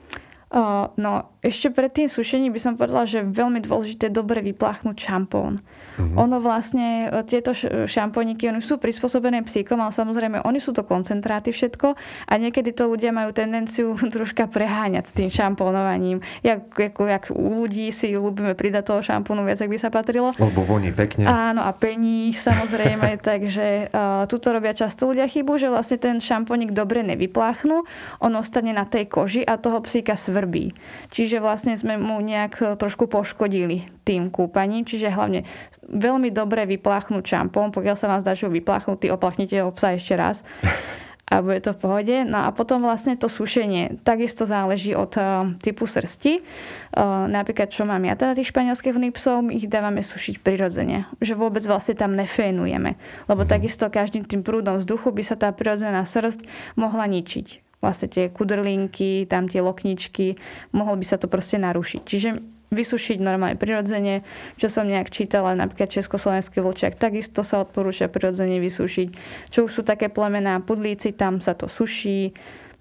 No, 0.94 1.34
ešte 1.42 1.74
pred 1.74 1.90
tým 1.90 2.06
sušením 2.06 2.54
by 2.54 2.60
som 2.62 2.78
povedala, 2.78 3.10
že 3.10 3.20
je 3.20 3.26
veľmi 3.26 3.58
dôležité 3.58 4.06
dobre 4.06 4.38
vypláchnuť 4.38 4.96
šampón. 4.96 5.58
Uh-huh. 5.94 6.26
Ono 6.26 6.38
vlastne, 6.42 7.06
e, 7.06 7.22
tieto 7.26 7.54
šampóniky, 7.86 8.50
oni 8.50 8.62
sú 8.62 8.78
prispôsobené 8.78 9.42
psíkom, 9.46 9.78
ale 9.78 9.94
samozrejme, 9.94 10.42
oni 10.42 10.58
sú 10.58 10.74
to 10.74 10.82
koncentráty 10.82 11.54
všetko 11.54 11.94
a 11.98 12.32
niekedy 12.38 12.74
to 12.74 12.90
ľudia 12.90 13.14
majú 13.14 13.30
tendenciu 13.34 13.94
troška 14.14 14.46
preháňať 14.46 15.04
s 15.10 15.12
tým 15.14 15.30
šampónovaním. 15.30 16.22
Jak, 16.46 16.70
ako, 16.70 17.02
jak 17.06 17.24
u 17.34 17.62
ľudí 17.62 17.90
si 17.90 18.14
ľúbime 18.14 18.54
pridať 18.54 18.94
toho 18.94 19.00
šampónu 19.02 19.42
viac, 19.46 19.58
ak 19.58 19.70
by 19.70 19.78
sa 19.78 19.90
patrilo. 19.90 20.34
Lebo 20.38 20.62
voní 20.62 20.94
pekne. 20.94 21.26
Áno, 21.26 21.66
a 21.66 21.70
pení 21.74 22.30
samozrejme, 22.34 23.18
takže 23.30 23.90
uh, 23.90 24.26
tuto 24.30 24.54
robia 24.54 24.74
často 24.74 25.10
ľudia 25.10 25.26
chybu, 25.26 25.58
že 25.58 25.66
vlastne 25.66 25.98
ten 25.98 26.22
šampónik 26.22 26.74
dobre 26.74 27.02
nevypláchnú, 27.06 27.86
on 28.22 28.32
ostane 28.38 28.70
na 28.70 28.86
tej 28.86 29.10
koži 29.10 29.42
a 29.42 29.58
toho 29.58 29.82
psíka 29.82 30.14
svrbí. 30.44 30.76
Čiže 31.08 31.40
vlastne 31.40 31.72
sme 31.72 31.96
mu 31.96 32.20
nejak 32.20 32.54
e, 32.60 32.64
trošku 32.76 33.08
poškodili 33.08 33.88
tým 34.04 34.28
kúpaním, 34.28 34.84
čiže 34.84 35.08
hlavne 35.08 35.48
veľmi 35.88 36.28
dobre 36.28 36.68
vypláchnúť 36.68 37.24
šampón, 37.24 37.72
pokiaľ 37.72 37.96
sa 37.96 38.12
vám 38.12 38.20
zdá, 38.20 38.36
že 38.36 38.44
ho 38.44 38.52
vypláchnutý, 38.52 39.08
oplachnite 39.08 39.64
ho 39.64 39.72
psa 39.72 39.96
ešte 39.96 40.12
raz 40.12 40.44
a 41.32 41.40
bude 41.40 41.64
to 41.64 41.72
v 41.72 41.80
pohode. 41.80 42.16
No 42.28 42.44
a 42.44 42.52
potom 42.52 42.84
vlastne 42.84 43.16
to 43.16 43.32
sušenie 43.32 44.04
takisto 44.04 44.44
záleží 44.44 44.92
od 44.92 45.16
uh, 45.16 45.48
typu 45.64 45.88
srsti. 45.88 46.44
Uh, 46.92 47.24
napríklad, 47.32 47.72
čo 47.72 47.88
mám 47.88 48.04
ja 48.04 48.12
teda 48.12 48.36
tých 48.36 48.52
španielských 48.52 48.92
vlných 48.92 49.16
psov, 49.16 49.40
my 49.48 49.56
ich 49.56 49.64
dávame 49.64 50.04
sušiť 50.04 50.44
prirodzene. 50.44 51.08
Že 51.24 51.40
vôbec 51.40 51.64
vlastne 51.64 51.96
tam 51.96 52.12
nefénujeme. 52.12 53.00
Lebo 53.24 53.42
mm. 53.42 53.48
takisto 53.48 53.88
každým 53.88 54.28
tým 54.28 54.44
prúdom 54.44 54.76
vzduchu 54.76 55.16
by 55.16 55.22
sa 55.24 55.40
tá 55.40 55.48
prirodzená 55.48 56.04
srst 56.04 56.44
mohla 56.76 57.08
ničiť 57.08 57.63
vlastne 57.84 58.08
tie 58.08 58.32
kudrlinky, 58.32 59.28
tam 59.28 59.44
tie 59.46 59.60
lokničky, 59.60 60.40
mohlo 60.72 60.96
by 60.96 61.04
sa 61.04 61.20
to 61.20 61.28
proste 61.28 61.60
narušiť. 61.60 62.02
Čiže 62.02 62.30
vysušiť 62.74 63.22
normálne 63.22 63.54
prirodzene, 63.54 64.26
čo 64.58 64.66
som 64.66 64.90
nejak 64.90 65.12
čítala, 65.12 65.54
napríklad 65.54 65.94
Československý 65.94 66.58
vlčiak, 66.58 66.98
takisto 66.98 67.46
sa 67.46 67.62
odporúča 67.62 68.10
prirodzene 68.10 68.58
vysušiť. 68.58 69.08
Čo 69.54 69.70
už 69.70 69.70
sú 69.70 69.82
také 69.86 70.10
plemená 70.10 70.58
pudlíci, 70.64 71.14
tam 71.14 71.38
sa 71.38 71.54
to 71.54 71.70
suší, 71.70 72.34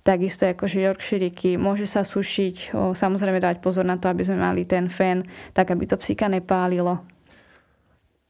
takisto 0.03 0.49
akože 0.49 0.83
Yorkshiriky, 0.83 1.55
môže 1.55 1.87
sa 1.87 2.03
sušiť, 2.03 2.75
o, 2.75 2.91
samozrejme 2.91 3.39
dať 3.39 3.63
pozor 3.63 3.87
na 3.87 3.95
to, 3.95 4.11
aby 4.11 4.25
sme 4.25 4.41
mali 4.41 4.67
ten 4.67 4.91
fén, 4.91 5.23
tak 5.55 5.71
aby 5.71 5.87
to 5.87 5.95
psíka 5.95 6.27
nepálilo. 6.27 7.12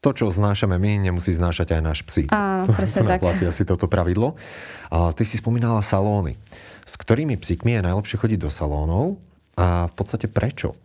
To, 0.04 0.12
čo 0.12 0.28
znášame 0.28 0.76
my, 0.76 1.00
nemusí 1.00 1.32
znášať 1.32 1.80
aj 1.80 1.82
náš 1.82 2.00
psík. 2.04 2.28
Áno, 2.28 2.68
presne 2.68 3.08
tak. 3.08 3.24
Platí 3.24 3.48
asi 3.48 3.64
toto 3.64 3.88
pravidlo. 3.88 4.36
A 4.92 5.16
ty 5.16 5.24
si 5.24 5.40
spomínala 5.40 5.80
salóny. 5.80 6.36
S 6.84 7.00
ktorými 7.00 7.40
psíkmi 7.40 7.80
je 7.80 7.88
najlepšie 7.88 8.20
chodiť 8.20 8.40
do 8.44 8.52
salónov 8.52 9.16
a 9.56 9.88
v 9.88 9.94
podstate 9.96 10.28
prečo? 10.28 10.76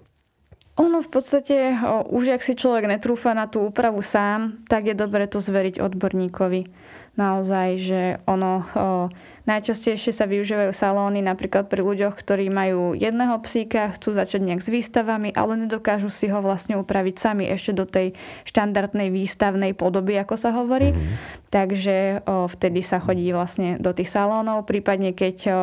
Ono 0.78 1.02
v 1.02 1.11
podstate, 1.11 1.74
o, 1.83 2.07
už 2.14 2.38
ak 2.38 2.46
si 2.46 2.54
človek 2.54 2.87
netrúfa 2.87 3.35
na 3.35 3.50
tú 3.50 3.66
úpravu 3.66 3.98
sám, 3.98 4.62
tak 4.70 4.87
je 4.87 4.94
dobre 4.94 5.26
to 5.26 5.42
zveriť 5.42 5.83
odborníkovi. 5.83 6.70
Naozaj, 7.18 7.68
že 7.83 8.02
ono... 8.31 8.62
O, 8.62 8.87
Najčastejšie 9.48 10.12
sa 10.12 10.28
využívajú 10.28 10.76
salóny 10.76 11.24
napríklad 11.24 11.72
pri 11.72 11.80
ľuďoch, 11.80 12.20
ktorí 12.20 12.52
majú 12.52 12.92
jedného 12.92 13.32
psíka, 13.40 13.96
chcú 13.96 14.12
začať 14.12 14.44
nejak 14.44 14.61
s 14.61 14.68
výstavami, 14.68 15.32
ale 15.32 15.64
nedokážu 15.64 16.12
si 16.12 16.28
ho 16.28 16.44
vlastne 16.44 16.76
upraviť 16.76 17.16
sami 17.16 17.48
ešte 17.48 17.72
do 17.72 17.88
tej 17.88 18.12
štandardnej 18.44 19.08
výstavnej 19.08 19.72
podoby, 19.72 20.20
ako 20.20 20.37
sa 20.37 20.52
hovorí. 20.52 20.92
Mm-hmm. 20.92 21.16
Takže 21.48 21.96
o, 22.28 22.44
vtedy 22.52 22.84
sa 22.84 23.00
chodí 23.00 23.24
vlastne 23.32 23.80
do 23.80 23.88
tých 23.96 24.12
salónov, 24.12 24.68
prípadne 24.68 25.16
keď 25.16 25.37
o, 25.48 25.52
o, 25.56 25.61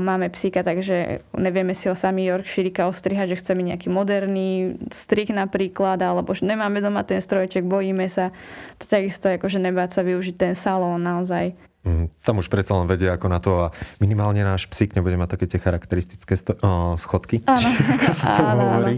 máme 0.00 0.32
psíka, 0.32 0.64
takže 0.64 1.20
nevieme 1.36 1.76
si 1.76 1.92
ho 1.92 1.94
sami 1.94 2.24
Yorkshireka 2.24 2.88
ostrihať, 2.88 3.36
že 3.36 3.40
chceme 3.44 3.68
nejaký 3.68 3.92
moderný 3.92 4.80
strih 4.88 5.28
napríklad, 5.28 6.00
alebo 6.00 6.32
že 6.32 6.48
nemáme 6.48 6.80
doma 6.80 7.04
ten 7.04 7.20
strojček, 7.20 7.68
bojíme 7.68 8.08
sa. 8.08 8.32
To 8.80 8.88
takisto 8.88 9.28
akože 9.28 9.60
nebáť 9.60 10.00
sa 10.00 10.02
využiť 10.08 10.36
ten 10.40 10.56
salón 10.56 11.04
naozaj. 11.04 11.67
Mm, 11.86 12.10
tam 12.26 12.42
už 12.42 12.50
predsa 12.50 12.74
len 12.74 12.90
vedia 12.90 13.14
ako 13.14 13.26
na 13.30 13.38
to 13.38 13.50
a 13.64 13.66
minimálne 14.02 14.42
náš 14.42 14.66
psík 14.66 14.98
nebude 14.98 15.14
mať 15.14 15.38
také 15.38 15.46
tie 15.46 15.62
charakteristické 15.62 16.34
sto- 16.34 16.58
o, 16.58 16.98
schodky, 16.98 17.46
áno. 17.46 17.68
ako 18.02 18.12
sa 18.12 18.26
to 18.34 18.42
hovorí. 18.42 18.96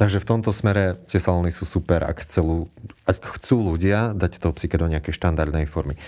Takže 0.00 0.18
v 0.24 0.26
tomto 0.26 0.50
smere 0.50 0.96
tie 1.12 1.20
salóny 1.20 1.52
sú 1.52 1.68
super, 1.68 2.08
ak 2.08 2.24
chcú, 2.24 2.72
ak 3.04 3.20
chcú 3.36 3.76
ľudia 3.76 4.16
dať 4.16 4.40
toho 4.40 4.56
psíka 4.56 4.80
do 4.80 4.88
nejakej 4.88 5.12
štandardnej 5.12 5.68
formy. 5.68 6.00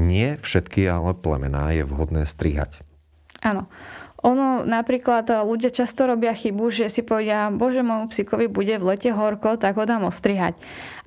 Nie 0.00 0.40
všetky 0.40 0.88
ale 0.88 1.12
plemená 1.12 1.76
je 1.76 1.84
vhodné 1.84 2.24
strihať. 2.24 2.80
Áno. 3.44 3.68
Ono 4.20 4.68
napríklad 4.68 5.24
ľudia 5.48 5.72
často 5.72 6.04
robia 6.04 6.36
chybu, 6.36 6.68
že 6.68 6.92
si 6.92 7.00
povedia, 7.00 7.48
bože, 7.48 7.80
môjmu 7.80 8.12
psíkovi 8.12 8.52
bude 8.52 8.76
v 8.76 8.92
lete 8.92 9.16
horko, 9.16 9.56
tak 9.56 9.80
ho 9.80 9.88
dám 9.88 10.04
ostrihať. 10.04 10.60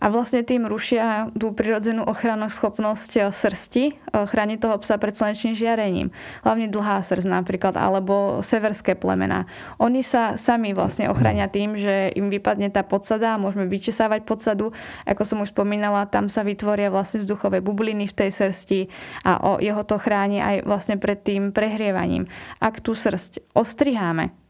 A 0.04 0.12
vlastne 0.12 0.44
tým 0.44 0.68
rušia 0.68 1.32
tú 1.32 1.56
prirodzenú 1.56 2.04
ochrannú 2.04 2.52
schopnosť 2.52 3.12
e, 3.16 3.20
srsti, 3.32 3.84
e, 3.88 3.94
chráni 4.28 4.60
toho 4.60 4.76
psa 4.84 5.00
pred 5.00 5.16
slnečným 5.16 5.56
žiarením. 5.56 6.12
Hlavne 6.44 6.68
dlhá 6.68 7.00
srst 7.08 7.24
napríklad, 7.24 7.80
alebo 7.80 8.44
severské 8.44 9.00
plemená. 9.00 9.48
Oni 9.80 10.04
sa 10.04 10.36
sami 10.36 10.76
vlastne 10.76 11.08
ochránia 11.08 11.48
tým, 11.48 11.80
že 11.80 12.12
im 12.20 12.28
vypadne 12.28 12.68
tá 12.68 12.84
podsada, 12.84 13.40
môžeme 13.40 13.64
vyčesávať 13.72 14.28
podsadu. 14.28 14.76
Ako 15.08 15.24
som 15.24 15.40
už 15.40 15.56
spomínala, 15.56 16.04
tam 16.12 16.28
sa 16.28 16.44
vytvoria 16.44 16.92
vlastne 16.92 17.24
vzduchové 17.24 17.64
bubliny 17.64 18.04
v 18.12 18.18
tej 18.28 18.30
srsti 18.36 18.92
a 19.24 19.56
jeho 19.64 19.88
to 19.88 19.96
chráni 19.96 20.44
aj 20.44 20.68
vlastne 20.68 21.00
pred 21.00 21.24
tým 21.24 21.56
prehrievaním. 21.56 22.28
Ak 22.60 22.84
tú 22.84 22.92
srst 22.92 23.40
ostriháme, 23.56 24.43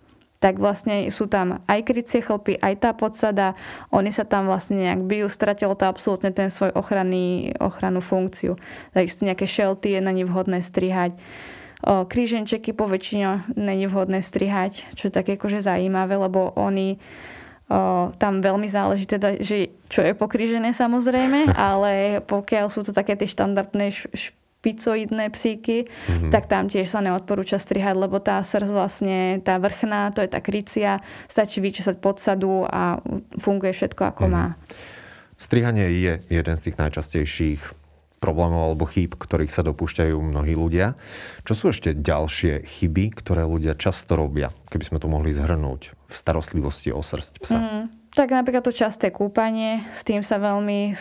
tak 0.44 0.60
vlastne 0.60 1.08
sú 1.08 1.32
tam 1.32 1.64
aj 1.72 1.80
krycie 1.88 2.20
chlpy, 2.20 2.60
aj 2.60 2.84
tá 2.84 2.92
podsada, 2.92 3.56
oni 3.96 4.12
sa 4.12 4.28
tam 4.28 4.52
vlastne 4.52 4.76
nejak 4.76 5.08
bijú, 5.08 5.32
stratilo 5.32 5.72
to 5.72 5.88
absolútne 5.88 6.36
ten 6.36 6.52
svoj 6.52 6.76
ochranný, 6.76 7.56
ochrannú 7.64 8.04
funkciu. 8.04 8.60
Takže 8.92 9.24
nejaké 9.24 9.48
šelty 9.48 9.96
je 9.96 10.02
na 10.04 10.12
ne 10.12 10.28
vhodné 10.28 10.60
strihať. 10.60 11.16
O, 11.80 12.04
kríženčeky 12.04 12.76
po 12.76 12.92
väčšine 12.92 13.56
není 13.56 13.88
vhodné 13.88 14.20
strihať, 14.20 14.84
čo 15.00 15.08
je 15.08 15.16
také 15.16 15.40
akože 15.40 15.64
zaujímavé, 15.64 16.20
lebo 16.20 16.52
oni 16.60 17.00
o, 17.72 18.12
tam 18.20 18.44
veľmi 18.44 18.68
záleží 18.68 19.08
teda, 19.08 19.40
že 19.40 19.72
čo 19.88 20.04
je 20.04 20.12
pokrížené 20.12 20.76
samozrejme, 20.76 21.56
ale 21.72 22.20
pokiaľ 22.28 22.68
sú 22.68 22.84
to 22.84 22.92
také 22.92 23.16
tie 23.16 23.32
štandardné 23.32 23.96
š- 23.96 24.36
picoidné 24.63 25.28
psíky, 25.36 25.91
mm-hmm. 25.91 26.32
tak 26.32 26.47
tam 26.47 26.71
tiež 26.71 26.88
sa 26.88 27.04
neodporúča 27.04 27.60
strihať, 27.60 27.99
lebo 27.99 28.23
tá 28.23 28.39
srst 28.39 28.71
vlastne, 28.71 29.43
tá 29.43 29.60
vrchná, 29.60 30.15
to 30.15 30.23
je 30.23 30.32
tá 30.32 30.39
krycia, 30.39 31.04
stačí 31.28 31.60
vyčesať 31.60 31.99
podsadu 31.99 32.63
a 32.63 33.04
funguje 33.43 33.76
všetko 33.76 34.15
ako 34.15 34.23
mm-hmm. 34.32 34.56
má. 34.56 34.56
Strihanie 35.36 35.91
je 35.99 36.13
jeden 36.32 36.56
z 36.56 36.63
tých 36.71 36.80
najčastejších 36.80 37.62
problémov 38.23 38.71
alebo 38.71 38.88
chýb, 38.88 39.19
ktorých 39.19 39.52
sa 39.52 39.67
dopúšťajú 39.67 40.15
mnohí 40.15 40.56
ľudia. 40.56 40.95
Čo 41.43 41.54
sú 41.60 41.65
ešte 41.76 41.91
ďalšie 41.91 42.63
chyby, 42.63 43.19
ktoré 43.19 43.43
ľudia 43.43 43.76
často 43.76 44.15
robia, 44.15 44.47
keby 44.71 44.88
sme 44.88 44.97
to 45.04 45.12
mohli 45.12 45.36
zhrnúť 45.36 45.91
v 45.91 46.13
starostlivosti 46.15 46.95
o 46.95 47.04
srst 47.04 47.43
psa? 47.43 47.60
Mm. 47.60 48.03
Tak 48.13 48.30
napríklad 48.30 48.62
to 48.62 48.69
časté 48.69 49.10
kúpanie, 49.10 49.82
s 49.89 50.06
tým 50.06 50.21
sa 50.21 50.38
veľmi 50.38 50.93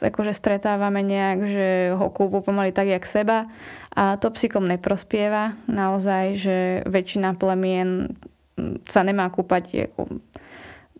akože 0.00 0.32
stretávame 0.32 1.04
nejak, 1.04 1.38
že 1.44 1.68
ho 1.92 2.08
kúpu 2.08 2.40
pomaly 2.40 2.72
tak, 2.72 2.88
jak 2.88 3.04
seba 3.04 3.52
a 3.92 4.16
to 4.16 4.32
psíkom 4.32 4.64
neprospieva. 4.64 5.60
Naozaj, 5.68 6.24
že 6.40 6.56
väčšina 6.88 7.36
plemien 7.36 8.16
sa 8.88 9.04
nemá 9.04 9.28
kúpať 9.28 9.92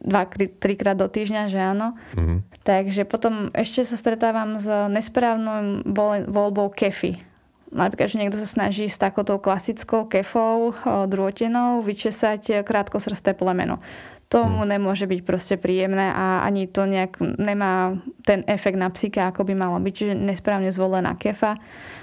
dva, 0.04 0.28
trikrát 0.61 1.00
do 1.00 1.08
týždňa, 1.08 1.42
že 1.48 1.56
áno. 1.56 1.96
Mm-hmm. 2.12 2.38
Takže 2.68 3.08
potom 3.08 3.48
ešte 3.56 3.88
sa 3.88 3.96
stretávam 3.96 4.61
s 4.61 4.68
nesprávnou 4.68 5.80
voľbou 6.28 6.68
kefy. 6.76 7.24
Napríklad, 7.72 8.12
že 8.12 8.20
niekto 8.20 8.37
sa 8.37 8.48
snaží 8.48 8.84
s 8.84 9.00
takouto 9.00 9.40
klasickou 9.40 10.04
kefou, 10.12 10.76
drôtenou, 11.08 11.80
vyčesať 11.80 12.61
krátkosrsté 12.68 13.32
plemeno 13.32 13.80
tomu 14.29 14.62
hmm. 14.62 14.71
nemôže 14.77 15.09
byť 15.09 15.21
proste 15.25 15.57
príjemné 15.57 16.12
a 16.12 16.45
ani 16.45 16.69
to 16.69 16.85
nejak 16.85 17.17
nemá 17.21 17.97
ten 18.29 18.45
efekt 18.45 18.77
na 18.77 18.93
psyche, 18.93 19.25
ako 19.25 19.49
by 19.49 19.57
malo 19.57 19.81
byť. 19.81 19.93
Čiže 19.93 20.14
nesprávne 20.14 20.69
zvolená 20.69 21.17
kefa 21.17 21.57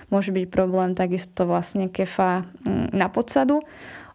môže 0.10 0.34
byť 0.34 0.46
problém, 0.50 0.94
takisto 0.94 1.46
vlastne 1.46 1.90
kefa 1.90 2.46
mm, 2.66 2.94
na 2.94 3.08
podsadu. 3.10 3.62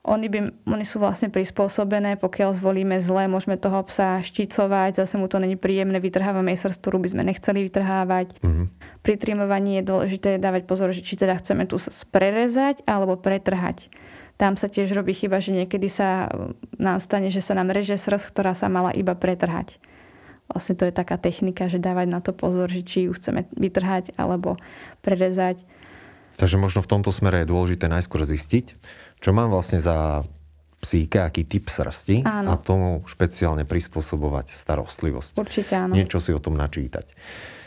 Oni, 0.01 0.33
by, 0.33 0.65
oni 0.65 0.85
sú 0.89 0.97
vlastne 0.97 1.29
prispôsobené, 1.29 2.17
pokiaľ 2.17 2.57
zvolíme 2.57 2.97
zle, 3.05 3.29
môžeme 3.29 3.61
toho 3.61 3.85
psa 3.85 4.25
šticovať, 4.25 4.97
zase 4.97 5.21
mu 5.21 5.29
to 5.29 5.37
není 5.37 5.61
príjemné, 5.61 6.01
vytrhávame 6.01 6.57
srst, 6.57 6.81
ktorú 6.81 7.05
by 7.05 7.13
sme 7.13 7.23
nechceli 7.29 7.69
vytrhávať. 7.69 8.41
Mm-hmm. 8.41 8.67
Pri 9.05 9.15
trimovaní 9.21 9.77
je 9.77 9.85
dôležité 9.85 10.41
dávať 10.41 10.65
pozor, 10.65 10.97
že 10.97 11.05
či 11.05 11.21
teda 11.21 11.37
chceme 11.37 11.69
tu 11.69 11.77
prerezať 12.09 12.81
alebo 12.89 13.21
pretrhať 13.21 13.93
tam 14.41 14.57
sa 14.57 14.73
tiež 14.73 14.97
robí 14.97 15.13
chyba, 15.13 15.45
že 15.45 15.53
niekedy 15.53 15.93
sa 15.93 16.33
nám 16.81 16.97
stane, 17.05 17.29
že 17.29 17.45
sa 17.45 17.53
nám 17.53 17.69
reže 17.77 18.01
srst, 18.01 18.33
ktorá 18.33 18.57
sa 18.57 18.73
mala 18.73 18.89
iba 18.97 19.13
pretrhať. 19.13 19.77
Vlastne 20.49 20.81
to 20.81 20.89
je 20.89 20.97
taká 20.97 21.21
technika, 21.21 21.69
že 21.69 21.77
dávať 21.77 22.09
na 22.09 22.25
to 22.25 22.33
pozor, 22.33 22.73
že 22.73 22.81
či 22.81 23.07
ju 23.07 23.13
chceme 23.13 23.45
vytrhať 23.53 24.17
alebo 24.17 24.57
prerezať. 25.05 25.61
Takže 26.41 26.57
možno 26.57 26.81
v 26.81 26.89
tomto 26.89 27.13
smere 27.13 27.45
je 27.45 27.53
dôležité 27.53 27.87
najskôr 27.93 28.25
zistiť, 28.25 28.81
čo 29.21 29.31
mám 29.37 29.53
vlastne 29.53 29.77
za 29.77 30.25
psíka, 30.81 31.29
aký 31.29 31.45
typ 31.45 31.69
srsti 31.69 32.25
áno. 32.25 32.49
a 32.51 32.55
tomu 32.57 33.05
špeciálne 33.05 33.69
prispôsobovať 33.69 34.57
starostlivosť. 34.57 35.37
Určite 35.37 35.77
áno. 35.77 35.93
Niečo 35.93 36.17
si 36.25 36.33
o 36.33 36.41
tom 36.41 36.57
načítať. 36.57 37.13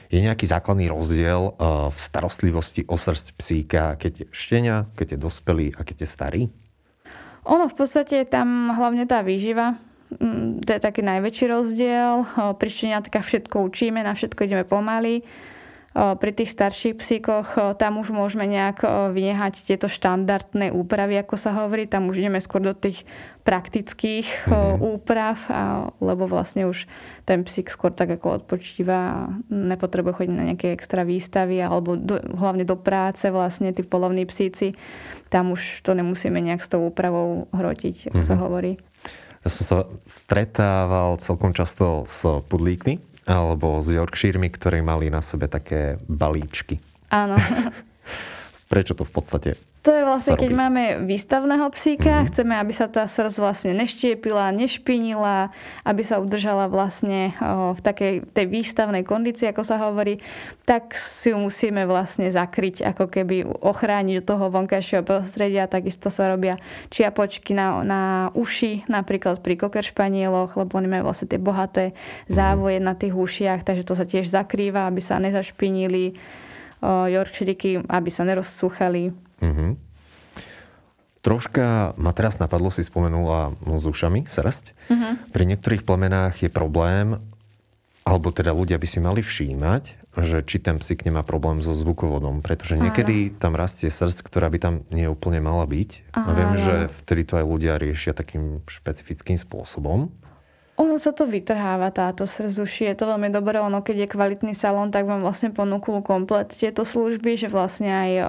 Je 0.10 0.18
nejaký 0.18 0.50
základný 0.50 0.90
rozdiel 0.90 1.54
eh, 1.54 1.94
v 1.94 1.98
starostlivosti 2.02 2.82
o 2.90 2.98
srst 2.98 3.38
psíka, 3.38 3.94
keď 4.02 4.26
je 4.26 4.28
štenia, 4.34 4.90
keď 4.98 5.16
je 5.16 5.18
dospelý 5.22 5.68
a 5.78 5.86
keď 5.86 6.04
je 6.04 6.10
starý? 6.10 6.44
Ono 7.44 7.68
v 7.68 7.76
podstate 7.76 8.24
tam 8.24 8.72
hlavne 8.72 9.04
tá 9.04 9.20
výživa, 9.20 9.76
mm, 10.16 10.64
to 10.64 10.70
je 10.76 10.80
taký 10.80 11.04
najväčší 11.04 11.46
rozdiel. 11.52 12.24
Pri 12.56 12.70
všetko 13.20 13.68
učíme, 13.68 14.00
na 14.00 14.16
všetko 14.16 14.48
ideme 14.48 14.64
pomaly. 14.64 15.24
Pri 15.94 16.32
tých 16.34 16.50
starších 16.50 16.98
psíkoch 16.98 17.78
tam 17.78 18.02
už 18.02 18.10
môžeme 18.10 18.50
nejak 18.50 18.82
vynehať 19.14 19.62
tieto 19.62 19.86
štandardné 19.86 20.74
úpravy, 20.74 21.22
ako 21.22 21.38
sa 21.38 21.54
hovorí. 21.54 21.86
Tam 21.86 22.10
už 22.10 22.18
ideme 22.18 22.42
skôr 22.42 22.66
do 22.66 22.74
tých 22.74 23.06
praktických 23.46 24.50
mm-hmm. 24.50 24.82
úprav, 24.82 25.38
lebo 26.02 26.26
vlastne 26.26 26.66
už 26.66 26.90
ten 27.30 27.46
psík 27.46 27.70
skôr 27.70 27.94
tak 27.94 28.10
ako 28.10 28.42
odpočíva 28.42 28.98
a 28.98 29.18
nepotrebuje 29.54 30.14
chodiť 30.18 30.34
na 30.34 30.44
nejaké 30.50 30.74
extra 30.74 31.06
výstavy 31.06 31.62
alebo 31.62 31.94
do, 31.94 32.18
hlavne 32.42 32.66
do 32.66 32.74
práce 32.74 33.30
vlastne 33.30 33.70
tí 33.70 33.86
polovní 33.86 34.26
psíci. 34.26 34.74
Tam 35.30 35.54
už 35.54 35.86
to 35.86 35.94
nemusíme 35.94 36.42
nejak 36.42 36.66
s 36.66 36.74
tou 36.74 36.90
úpravou 36.90 37.46
hrotiť, 37.54 38.10
ako 38.10 38.18
mm-hmm. 38.18 38.32
sa 38.34 38.36
hovorí. 38.42 38.82
Ja 39.46 39.50
som 39.52 39.64
sa 39.68 39.78
stretával 40.10 41.22
celkom 41.22 41.54
často 41.54 42.10
s 42.10 42.26
pudlíkmi, 42.50 43.13
alebo 43.24 43.80
s 43.80 43.88
Yorkshiremi, 43.88 44.52
ktorí 44.52 44.84
mali 44.84 45.08
na 45.08 45.24
sebe 45.24 45.48
také 45.48 46.00
balíčky. 46.08 46.80
Áno. 47.14 47.40
prečo 48.74 48.98
to 48.98 49.06
v 49.06 49.14
podstate 49.14 49.50
to 49.84 49.92
je 49.92 50.08
vlastne, 50.08 50.40
keď 50.40 50.52
máme 50.56 50.84
výstavného 51.04 51.68
psíka, 51.76 52.08
Mhm. 52.08 52.16
mm-hmm. 52.16 52.30
chceme, 52.32 52.54
aby 52.56 52.72
sa 52.72 52.88
tá 52.88 53.04
srdc 53.04 53.36
vlastne 53.36 53.72
neštiepila, 53.76 54.56
nešpinila, 54.56 55.52
aby 55.84 56.02
sa 56.08 56.24
udržala 56.24 56.72
vlastne 56.72 57.36
v 57.76 57.80
takej 57.84 58.24
tej 58.32 58.46
výstavnej 58.48 59.04
kondícii, 59.04 59.52
ako 59.52 59.64
sa 59.68 59.76
hovorí, 59.84 60.24
tak 60.64 60.96
si 60.96 61.36
ju 61.36 61.38
musíme 61.38 61.84
vlastne 61.84 62.32
zakryť, 62.32 62.80
ako 62.96 63.12
keby 63.12 63.44
ochrániť 63.44 64.24
od 64.24 64.26
toho 64.26 64.46
vonkajšieho 64.48 65.04
prostredia. 65.04 65.68
Takisto 65.68 66.08
sa 66.08 66.32
robia 66.32 66.64
čiapočky 66.88 67.52
na, 67.52 67.84
na 67.84 68.02
uši, 68.32 68.88
napríklad 68.88 69.44
pri 69.44 69.60
kokeršpanieloch, 69.60 70.56
lebo 70.56 70.72
oni 70.80 70.88
majú 70.88 71.12
vlastne 71.12 71.28
tie 71.28 71.44
bohaté 71.44 71.92
závoje 72.32 72.80
na 72.80 72.96
tých 72.96 73.12
ušiach, 73.12 73.68
takže 73.68 73.84
to 73.84 74.00
sa 74.00 74.08
tiež 74.08 74.32
zakrýva, 74.32 74.88
aby 74.88 75.04
sa 75.04 75.20
nezašpinili 75.20 76.16
Yorkshiriky, 76.84 77.88
aby 77.88 78.10
sa 78.12 78.28
nerozsúchali. 78.28 79.16
Mhm. 79.44 79.68
Troška 81.24 81.96
ma 81.96 82.12
teraz 82.12 82.36
napadlo, 82.36 82.68
si 82.68 82.84
spomenula 82.84 83.56
s 83.64 83.84
ušami, 83.88 84.28
srst. 84.28 84.76
Mhm. 84.92 85.32
Pri 85.32 85.44
niektorých 85.48 85.88
plemenách 85.88 86.44
je 86.44 86.50
problém, 86.52 87.20
alebo 88.04 88.36
teda 88.36 88.52
ľudia 88.52 88.76
by 88.76 88.88
si 88.88 89.00
mali 89.00 89.24
všímať, 89.24 90.12
že 90.20 90.44
či 90.44 90.60
ten 90.60 90.78
psík 90.84 91.08
nemá 91.08 91.24
problém 91.24 91.64
so 91.64 91.72
zvukovodom, 91.72 92.44
pretože 92.44 92.76
niekedy 92.76 93.32
tam 93.32 93.56
rastie 93.56 93.88
srst, 93.88 94.22
ktorá 94.28 94.52
by 94.52 94.60
tam 94.60 94.74
nie 94.92 95.08
úplne 95.08 95.40
mala 95.40 95.64
byť. 95.64 96.12
A 96.12 96.30
viem, 96.36 96.52
Áno. 96.54 96.60
že 96.60 96.76
vtedy 97.02 97.24
to 97.24 97.40
aj 97.40 97.46
ľudia 97.48 97.80
riešia 97.80 98.12
takým 98.12 98.60
špecifickým 98.68 99.40
spôsobom. 99.40 100.12
Ono 100.74 100.98
sa 100.98 101.14
to 101.14 101.30
vytrháva 101.30 101.94
táto 101.94 102.26
srzuši. 102.26 102.90
Je 102.90 102.96
to 102.98 103.06
veľmi 103.06 103.30
dobré. 103.30 103.62
Ono, 103.62 103.86
keď 103.86 104.06
je 104.06 104.14
kvalitný 104.18 104.54
salón, 104.58 104.90
tak 104.90 105.06
vám 105.06 105.22
vlastne 105.22 105.54
ponúknú 105.54 106.02
komplet 106.02 106.50
tieto 106.50 106.82
služby, 106.82 107.38
že 107.38 107.46
vlastne 107.46 107.94
aj 107.94 108.12
o, 108.18 108.24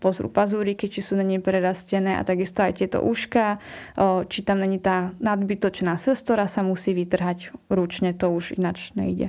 pozrú 0.00 0.32
pazúriky, 0.32 0.88
či 0.88 1.04
sú 1.04 1.12
není 1.12 1.44
prerastené 1.44 2.16
a 2.16 2.24
takisto 2.24 2.64
aj 2.64 2.80
tieto 2.80 3.04
uška, 3.04 3.60
o, 4.00 4.24
či 4.24 4.40
tam 4.40 4.64
není 4.64 4.80
tá 4.80 5.12
nadbytočná 5.20 6.00
srst, 6.00 6.24
ktorá 6.24 6.48
sa 6.48 6.64
musí 6.64 6.96
vytrhať 6.96 7.52
ručne, 7.68 8.16
to 8.16 8.32
už 8.32 8.56
ináč 8.56 8.96
nejde. 8.96 9.28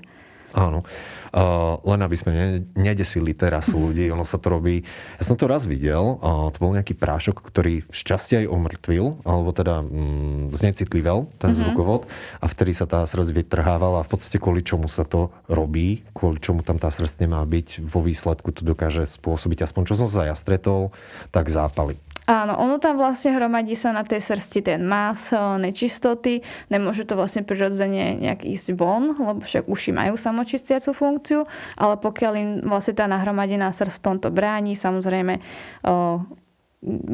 Áno. 0.56 0.88
Uh, 1.36 1.84
len 1.84 2.00
aby 2.00 2.16
sme 2.16 2.32
ne, 2.32 2.48
nedesili 2.80 3.36
teraz 3.36 3.68
ľudí, 3.76 4.08
ono 4.08 4.24
sa 4.24 4.40
to 4.40 4.56
robí. 4.56 4.88
Ja 5.20 5.24
som 5.28 5.36
to 5.36 5.52
raz 5.52 5.68
videl, 5.68 6.16
uh, 6.24 6.48
to 6.48 6.64
bol 6.64 6.72
nejaký 6.72 6.96
prášok, 6.96 7.44
ktorý 7.44 7.84
šťastie 7.92 8.48
aj 8.48 8.52
omrtvil, 8.56 9.20
alebo 9.28 9.52
teda 9.52 9.84
mm, 9.84 10.56
znecitlivel 10.56 11.28
ten 11.36 11.52
mm-hmm. 11.52 11.60
zvukovod 11.60 12.08
a 12.40 12.46
vtedy 12.48 12.72
sa 12.72 12.88
tá 12.88 13.04
srdc 13.04 13.36
vytrhávala 13.36 14.00
a 14.00 14.08
v 14.08 14.16
podstate 14.16 14.40
kvôli 14.40 14.64
čomu 14.64 14.88
sa 14.88 15.04
to 15.04 15.28
robí, 15.52 16.08
kvôli 16.16 16.40
čomu 16.40 16.64
tam 16.64 16.80
tá 16.80 16.88
srdc 16.88 17.28
nemá 17.28 17.44
byť, 17.44 17.84
vo 17.84 18.00
výsledku 18.00 18.56
to 18.56 18.64
dokáže 18.64 19.04
spôsobiť, 19.04 19.68
aspoň 19.68 19.92
čo 19.92 20.00
som 20.00 20.08
sa 20.08 20.32
ja 20.32 20.40
stretol, 20.40 20.96
tak 21.36 21.52
zápaly. 21.52 22.00
Áno, 22.26 22.58
ono 22.58 22.82
tam 22.82 22.98
vlastne 22.98 23.38
hromadí 23.38 23.78
sa 23.78 23.94
na 23.94 24.02
tej 24.02 24.18
srsti 24.18 24.66
ten 24.66 24.82
más, 24.82 25.30
nečistoty, 25.62 26.42
nemôže 26.74 27.06
to 27.06 27.14
vlastne 27.14 27.46
prirodzene 27.46 28.18
nejak 28.18 28.42
ísť 28.42 28.74
von, 28.74 29.14
lebo 29.14 29.46
však 29.46 29.70
uši 29.70 29.94
majú 29.94 30.18
samočistiacu 30.18 30.90
funkciu, 30.90 31.46
ale 31.78 32.02
pokiaľ 32.02 32.34
im 32.34 32.50
vlastne 32.66 32.98
tá 32.98 33.06
nahromadená 33.06 33.70
srst 33.70 34.02
v 34.02 34.06
tomto 34.10 34.34
bráni, 34.34 34.74
samozrejme 34.74 35.38
o, 35.86 36.26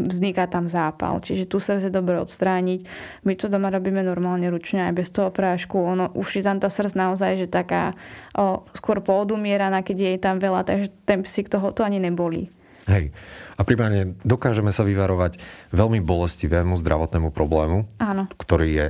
vzniká 0.08 0.48
tam 0.48 0.72
zápal. 0.72 1.20
Čiže 1.20 1.44
tú 1.44 1.60
srdce 1.60 1.92
dobre 1.92 2.16
odstrániť. 2.16 2.88
My 3.28 3.36
to 3.36 3.52
doma 3.52 3.68
robíme 3.68 4.00
normálne 4.08 4.48
ručne 4.48 4.88
aj 4.88 4.94
bez 4.96 5.12
toho 5.12 5.28
prášku. 5.28 5.76
Ono, 5.76 6.12
už 6.16 6.40
je 6.40 6.44
tam 6.44 6.64
tá 6.64 6.72
srdc 6.72 6.96
naozaj, 6.96 7.36
že 7.36 7.48
taká 7.52 8.00
o, 8.32 8.64
skôr 8.80 9.04
poodumieraná, 9.04 9.84
keď 9.84 10.16
je 10.16 10.24
tam 10.24 10.40
veľa, 10.40 10.64
takže 10.64 10.88
ten 11.04 11.20
psík 11.20 11.52
toho 11.52 11.76
to 11.76 11.84
ani 11.84 12.00
nebolí. 12.00 12.48
Hej. 12.92 13.16
A 13.56 13.62
prípadne 13.64 14.20
dokážeme 14.28 14.76
sa 14.76 14.84
vyvarovať 14.84 15.40
veľmi 15.72 16.04
bolestivému 16.04 16.76
zdravotnému 16.76 17.32
problému, 17.32 17.88
Áno, 18.04 18.28
ktorý 18.36 18.70
je, 18.76 18.88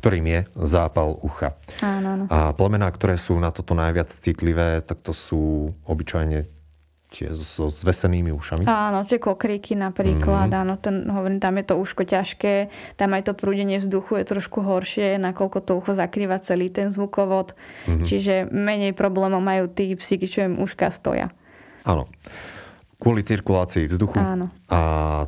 ktorým 0.00 0.24
je 0.24 0.40
zápal 0.56 1.20
ucha. 1.20 1.58
áno, 1.84 2.16
áno. 2.16 2.24
A 2.32 2.56
plemená, 2.56 2.88
ktoré 2.88 3.20
sú 3.20 3.36
na 3.36 3.52
toto 3.52 3.76
najviac 3.76 4.08
citlivé, 4.08 4.80
tak 4.80 5.04
to 5.04 5.12
sú 5.12 5.74
obyčajne 5.84 6.48
tie 7.12 7.28
so 7.36 7.68
zvesenými 7.68 8.32
ušami. 8.32 8.64
Áno, 8.64 9.04
tie 9.04 9.20
kokríky 9.20 9.76
napríklad, 9.76 10.48
mm. 10.48 10.60
áno, 10.64 10.74
ten, 10.80 11.04
hovorím, 11.12 11.44
tam 11.44 11.60
je 11.60 11.64
to 11.68 11.74
uško 11.76 12.08
ťažké, 12.08 12.72
tam 12.96 13.12
aj 13.12 13.28
to 13.28 13.32
prúdenie 13.36 13.76
vzduchu 13.76 14.16
je 14.16 14.24
trošku 14.32 14.64
horšie, 14.64 15.20
nakoľko 15.20 15.58
to 15.60 15.72
ucho 15.76 15.92
zakrýva 15.92 16.40
celý 16.40 16.72
ten 16.72 16.88
zvukovod, 16.88 17.52
mm. 17.84 18.08
čiže 18.08 18.48
menej 18.48 18.96
problémov 18.96 19.44
majú 19.44 19.68
tí 19.68 19.92
psíky, 19.92 20.24
čo 20.24 20.48
im 20.48 20.56
uška 20.56 20.88
stoja. 20.88 21.28
Áno. 21.84 22.08
Kvôli 23.02 23.26
cirkulácii 23.26 23.90
vzduchu 23.90 24.14
Áno. 24.22 24.54
a 24.70 24.80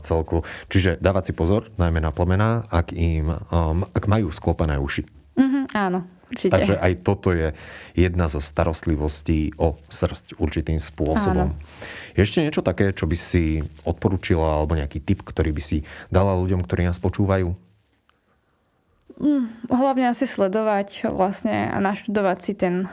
celku. 0.06 0.46
Čiže 0.70 1.02
dávať 1.02 1.30
si 1.30 1.32
pozor, 1.34 1.74
najmä 1.74 1.98
na 1.98 2.14
plemená, 2.14 2.70
ak, 2.70 2.94
im, 2.94 3.34
um, 3.50 3.82
ak 3.90 4.06
majú 4.06 4.30
sklopené 4.30 4.78
uši. 4.78 5.02
Mhm, 5.34 5.74
áno, 5.74 6.06
určite. 6.30 6.54
Takže 6.54 6.78
aj 6.78 6.92
toto 7.02 7.34
je 7.34 7.50
jedna 7.98 8.30
zo 8.30 8.38
starostlivostí 8.38 9.58
o 9.58 9.74
srst 9.90 10.38
určitým 10.38 10.78
spôsobom. 10.78 11.58
Áno. 11.58 12.14
Ešte 12.14 12.46
niečo 12.46 12.62
také, 12.62 12.94
čo 12.94 13.10
by 13.10 13.18
si 13.18 13.66
odporúčila, 13.82 14.62
alebo 14.62 14.78
nejaký 14.78 15.02
tip, 15.02 15.26
ktorý 15.26 15.50
by 15.50 15.62
si 15.62 15.82
dala 16.14 16.38
ľuďom, 16.38 16.62
ktorí 16.62 16.86
nás 16.86 17.02
počúvajú? 17.02 17.58
Hlavne 19.66 20.10
asi 20.10 20.26
sledovať 20.26 21.10
vlastne 21.10 21.70
a 21.70 21.78
naštudovať 21.78 22.38
si 22.38 22.52
ten 22.54 22.86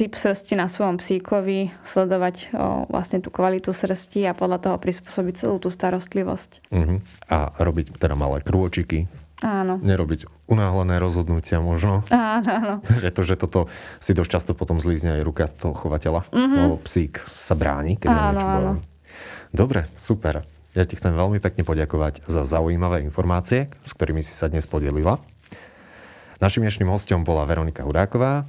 typ 0.00 0.16
srsti 0.16 0.56
na 0.56 0.64
svojom 0.64 0.96
psíkovi, 0.96 1.68
sledovať 1.84 2.56
o, 2.56 2.88
vlastne 2.88 3.20
tú 3.20 3.28
kvalitu 3.28 3.76
srsti 3.76 4.24
a 4.24 4.32
podľa 4.32 4.64
toho 4.64 4.76
prispôsobiť 4.80 5.34
celú 5.44 5.60
tú 5.60 5.68
starostlivosť. 5.68 6.72
Uh-huh. 6.72 7.04
A 7.28 7.52
robiť 7.60 8.00
teda 8.00 8.16
malé 8.16 8.40
krôčiky, 8.40 9.12
Áno. 9.44 9.76
nerobiť 9.76 10.24
unáhlené 10.48 10.96
rozhodnutia 10.96 11.60
možno. 11.60 12.00
Áno, 12.12 12.48
áno. 12.48 12.74
Pretože 12.80 13.36
toto 13.36 13.68
si 14.00 14.16
dosť 14.16 14.30
často 14.32 14.50
potom 14.56 14.80
zlízne 14.80 15.20
aj 15.20 15.22
ruka 15.24 15.44
toho 15.52 15.76
chovateľa. 15.76 16.24
Mm-hmm. 16.32 16.60
Lebo 16.64 16.76
psík 16.80 17.20
sa 17.44 17.52
bráni, 17.52 18.00
keď. 18.00 18.08
Áno, 18.08 18.40
áno. 18.40 18.72
Dobre, 19.52 19.84
super. 20.00 20.48
Ja 20.72 20.88
ti 20.88 20.96
chcem 20.96 21.12
veľmi 21.12 21.42
pekne 21.44 21.66
poďakovať 21.66 22.24
za 22.24 22.46
zaujímavé 22.46 23.04
informácie, 23.04 23.68
s 23.84 23.92
ktorými 23.92 24.24
si 24.24 24.32
sa 24.32 24.48
dnes 24.48 24.64
podelila. 24.64 25.20
Našim 26.40 26.64
dnešným 26.64 26.88
hostom 26.88 27.20
bola 27.20 27.44
Veronika 27.44 27.84
Hudáková. 27.84 28.48